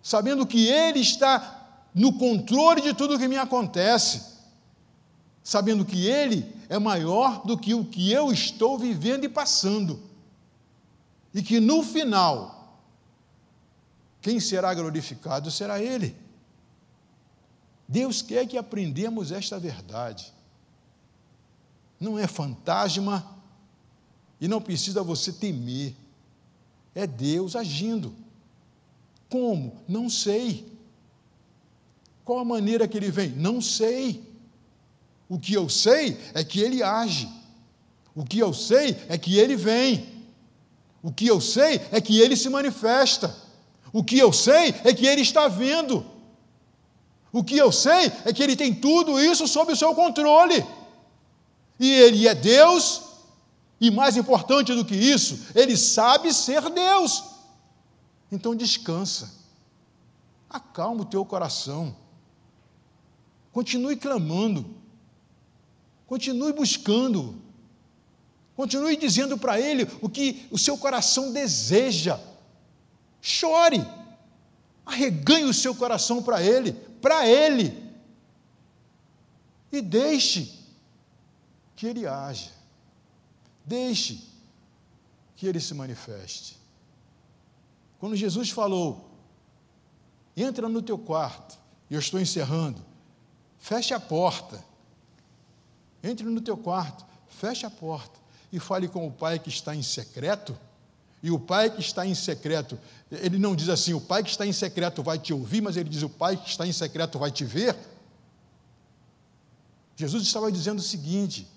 sabendo 0.03 0.45
que 0.45 0.67
Ele 0.67 0.99
está 0.99 1.62
no 1.93 2.17
controle 2.17 2.81
de 2.81 2.93
tudo 2.93 3.15
o 3.15 3.19
que 3.19 3.27
me 3.27 3.37
acontece, 3.37 4.33
sabendo 5.43 5.85
que 5.85 6.07
Ele 6.07 6.55
é 6.69 6.79
maior 6.79 7.45
do 7.45 7.57
que 7.57 7.73
o 7.73 7.85
que 7.85 8.11
eu 8.11 8.31
estou 8.31 8.77
vivendo 8.77 9.25
e 9.25 9.29
passando, 9.29 9.99
e 11.33 11.41
que 11.43 11.59
no 11.59 11.83
final, 11.83 12.79
quem 14.21 14.39
será 14.39 14.73
glorificado 14.73 15.51
será 15.51 15.81
Ele. 15.81 16.15
Deus 17.87 18.21
quer 18.21 18.47
que 18.47 18.57
aprendamos 18.57 19.31
esta 19.31 19.59
verdade. 19.59 20.33
Não 21.99 22.17
é 22.17 22.25
fantasma 22.25 23.37
e 24.41 24.47
não 24.47 24.61
precisa 24.61 25.03
você 25.03 25.31
temer. 25.31 25.95
É 26.95 27.05
Deus 27.05 27.55
agindo. 27.55 28.13
Como? 29.29 29.81
Não 29.87 30.09
sei. 30.09 30.72
Qual 32.23 32.39
a 32.39 32.45
maneira 32.45 32.87
que 32.87 32.97
ele 32.97 33.11
vem? 33.11 33.29
Não 33.29 33.61
sei. 33.61 34.23
O 35.27 35.39
que 35.39 35.53
eu 35.53 35.67
sei 35.67 36.17
é 36.33 36.43
que 36.43 36.59
ele 36.59 36.81
age. 36.81 37.29
O 38.15 38.23
que 38.23 38.39
eu 38.39 38.53
sei 38.53 38.97
é 39.09 39.17
que 39.17 39.37
ele 39.37 39.55
vem. 39.55 40.07
O 41.01 41.11
que 41.11 41.27
eu 41.27 41.41
sei 41.41 41.81
é 41.91 41.99
que 41.99 42.19
ele 42.19 42.35
se 42.35 42.49
manifesta. 42.49 43.35
O 43.91 44.03
que 44.03 44.17
eu 44.17 44.31
sei 44.31 44.73
é 44.83 44.93
que 44.93 45.05
ele 45.05 45.21
está 45.21 45.47
vendo. 45.47 46.05
O 47.31 47.43
que 47.43 47.57
eu 47.57 47.71
sei 47.71 48.11
é 48.25 48.31
que 48.31 48.43
ele 48.43 48.55
tem 48.55 48.73
tudo 48.73 49.19
isso 49.19 49.47
sob 49.47 49.73
o 49.73 49.75
seu 49.75 49.93
controle. 49.95 50.65
E 51.79 51.89
ele 51.89 52.27
é 52.27 52.35
Deus, 52.35 53.01
e 53.81 53.91
mais 53.91 54.15
importante 54.15 54.73
do 54.73 54.85
que 54.85 54.95
isso, 54.95 55.47
ele 55.55 55.75
sabe 55.75 56.33
ser 56.33 56.69
Deus. 56.69 57.23
Então 58.31 58.55
descansa. 58.55 59.33
Acalma 60.49 61.01
o 61.01 61.05
teu 61.05 61.25
coração. 61.25 61.95
Continue 63.53 63.95
clamando. 63.95 64.65
Continue 66.07 66.51
buscando. 66.51 67.41
Continue 68.55 68.97
dizendo 68.97 69.37
para 69.37 69.59
Ele 69.59 69.87
o 70.01 70.09
que 70.09 70.47
o 70.51 70.57
seu 70.57 70.77
coração 70.77 71.31
deseja. 71.31 72.19
Chore. 73.21 73.79
Arreganhe 74.85 75.45
o 75.45 75.53
seu 75.53 75.73
coração 75.73 76.21
para 76.21 76.43
Ele, 76.43 76.73
para 77.01 77.25
Ele. 77.25 77.81
E 79.71 79.81
deixe 79.81 80.59
que 81.75 81.85
Ele 81.87 82.05
haja. 82.05 82.51
Deixe 83.65 84.27
que 85.35 85.47
Ele 85.47 85.59
se 85.59 85.73
manifeste. 85.73 86.57
Quando 87.99 88.15
Jesus 88.15 88.49
falou, 88.49 89.09
entra 90.35 90.67
no 90.67 90.81
teu 90.81 90.97
quarto, 90.97 91.57
e 91.89 91.93
eu 91.93 91.99
estou 91.99 92.19
encerrando, 92.19 92.83
feche 93.63 93.93
a 93.93 93.99
porta. 93.99 94.61
Entre 96.03 96.25
no 96.25 96.41
teu 96.41 96.57
quarto, 96.57 97.05
feche 97.29 97.65
a 97.65 97.69
porta 97.69 98.19
e 98.51 98.59
fale 98.59 98.89
com 98.89 99.07
o 99.07 99.11
Pai 99.11 99.39
que 99.39 99.47
está 99.47 99.73
em 99.73 99.81
secreto. 99.81 100.55
E 101.23 101.31
o 101.31 101.39
Pai 101.39 101.69
que 101.69 101.79
está 101.79 102.05
em 102.05 102.13
secreto, 102.13 102.77
ele 103.09 103.39
não 103.39 103.55
diz 103.55 103.69
assim, 103.69 103.93
o 103.93 104.01
Pai 104.01 104.21
que 104.21 104.29
está 104.29 104.45
em 104.45 104.51
secreto 104.51 105.01
vai 105.01 105.17
te 105.17 105.33
ouvir, 105.33 105.61
mas 105.61 105.77
ele 105.77 105.87
diz, 105.87 106.03
o 106.03 106.09
Pai 106.09 106.35
que 106.35 106.49
está 106.49 106.67
em 106.67 106.73
secreto 106.73 107.17
vai 107.17 107.31
te 107.31 107.45
ver. 107.45 107.73
Jesus 109.95 110.23
estava 110.23 110.51
dizendo 110.51 110.79
o 110.79 110.83
seguinte: 110.83 111.47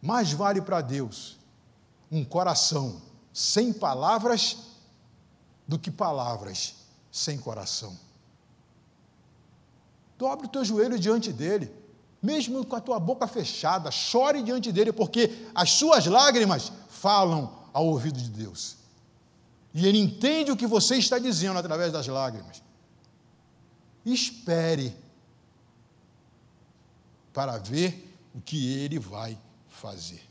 mais 0.00 0.32
vale 0.32 0.62
para 0.62 0.80
Deus 0.80 1.36
um 2.10 2.24
coração 2.24 3.02
sem 3.30 3.74
palavras 3.74 4.56
do 5.68 5.78
que 5.78 5.90
palavras 5.90 6.76
sem 7.12 7.36
coração. 7.36 7.94
Dobre 10.20 10.46
o 10.48 10.50
teu 10.50 10.62
joelho 10.62 10.98
diante 10.98 11.32
dele, 11.32 11.72
mesmo 12.20 12.62
com 12.66 12.76
a 12.76 12.80
tua 12.80 13.00
boca 13.00 13.26
fechada, 13.26 13.90
chore 13.90 14.42
diante 14.42 14.70
dele, 14.70 14.92
porque 14.92 15.48
as 15.54 15.70
suas 15.70 16.04
lágrimas 16.04 16.70
falam 16.90 17.50
ao 17.72 17.86
ouvido 17.86 18.20
de 18.20 18.28
Deus. 18.28 18.76
E 19.72 19.86
ele 19.86 19.96
entende 19.96 20.50
o 20.52 20.56
que 20.58 20.66
você 20.66 20.96
está 20.96 21.18
dizendo 21.18 21.58
através 21.58 21.90
das 21.90 22.06
lágrimas. 22.06 22.62
Espere 24.04 24.94
para 27.32 27.56
ver 27.56 28.14
o 28.34 28.42
que 28.42 28.74
ele 28.74 28.98
vai 28.98 29.38
fazer. 29.70 30.22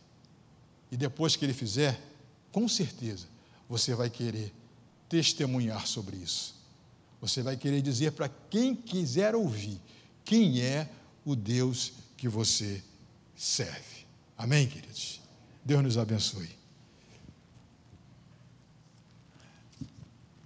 E 0.91 0.97
depois 0.97 1.35
que 1.35 1.45
ele 1.45 1.53
fizer, 1.53 1.99
com 2.51 2.67
certeza, 2.67 3.25
você 3.67 3.95
vai 3.95 4.11
querer 4.11 4.53
testemunhar 5.07 5.87
sobre 5.87 6.17
isso. 6.17 6.58
Você 7.21 7.41
vai 7.41 7.57
querer 7.57 7.81
dizer 7.81 8.11
para 8.11 8.29
quem 8.49 8.75
quiser 8.75 9.35
ouvir 9.35 9.79
quem 10.23 10.61
é 10.61 10.89
o 11.25 11.35
Deus 11.35 11.93
que 12.15 12.27
você 12.27 12.83
serve. 13.35 14.05
Amém, 14.37 14.67
queridos? 14.67 15.21
Deus 15.63 15.83
nos 15.83 15.97
abençoe. 15.97 16.58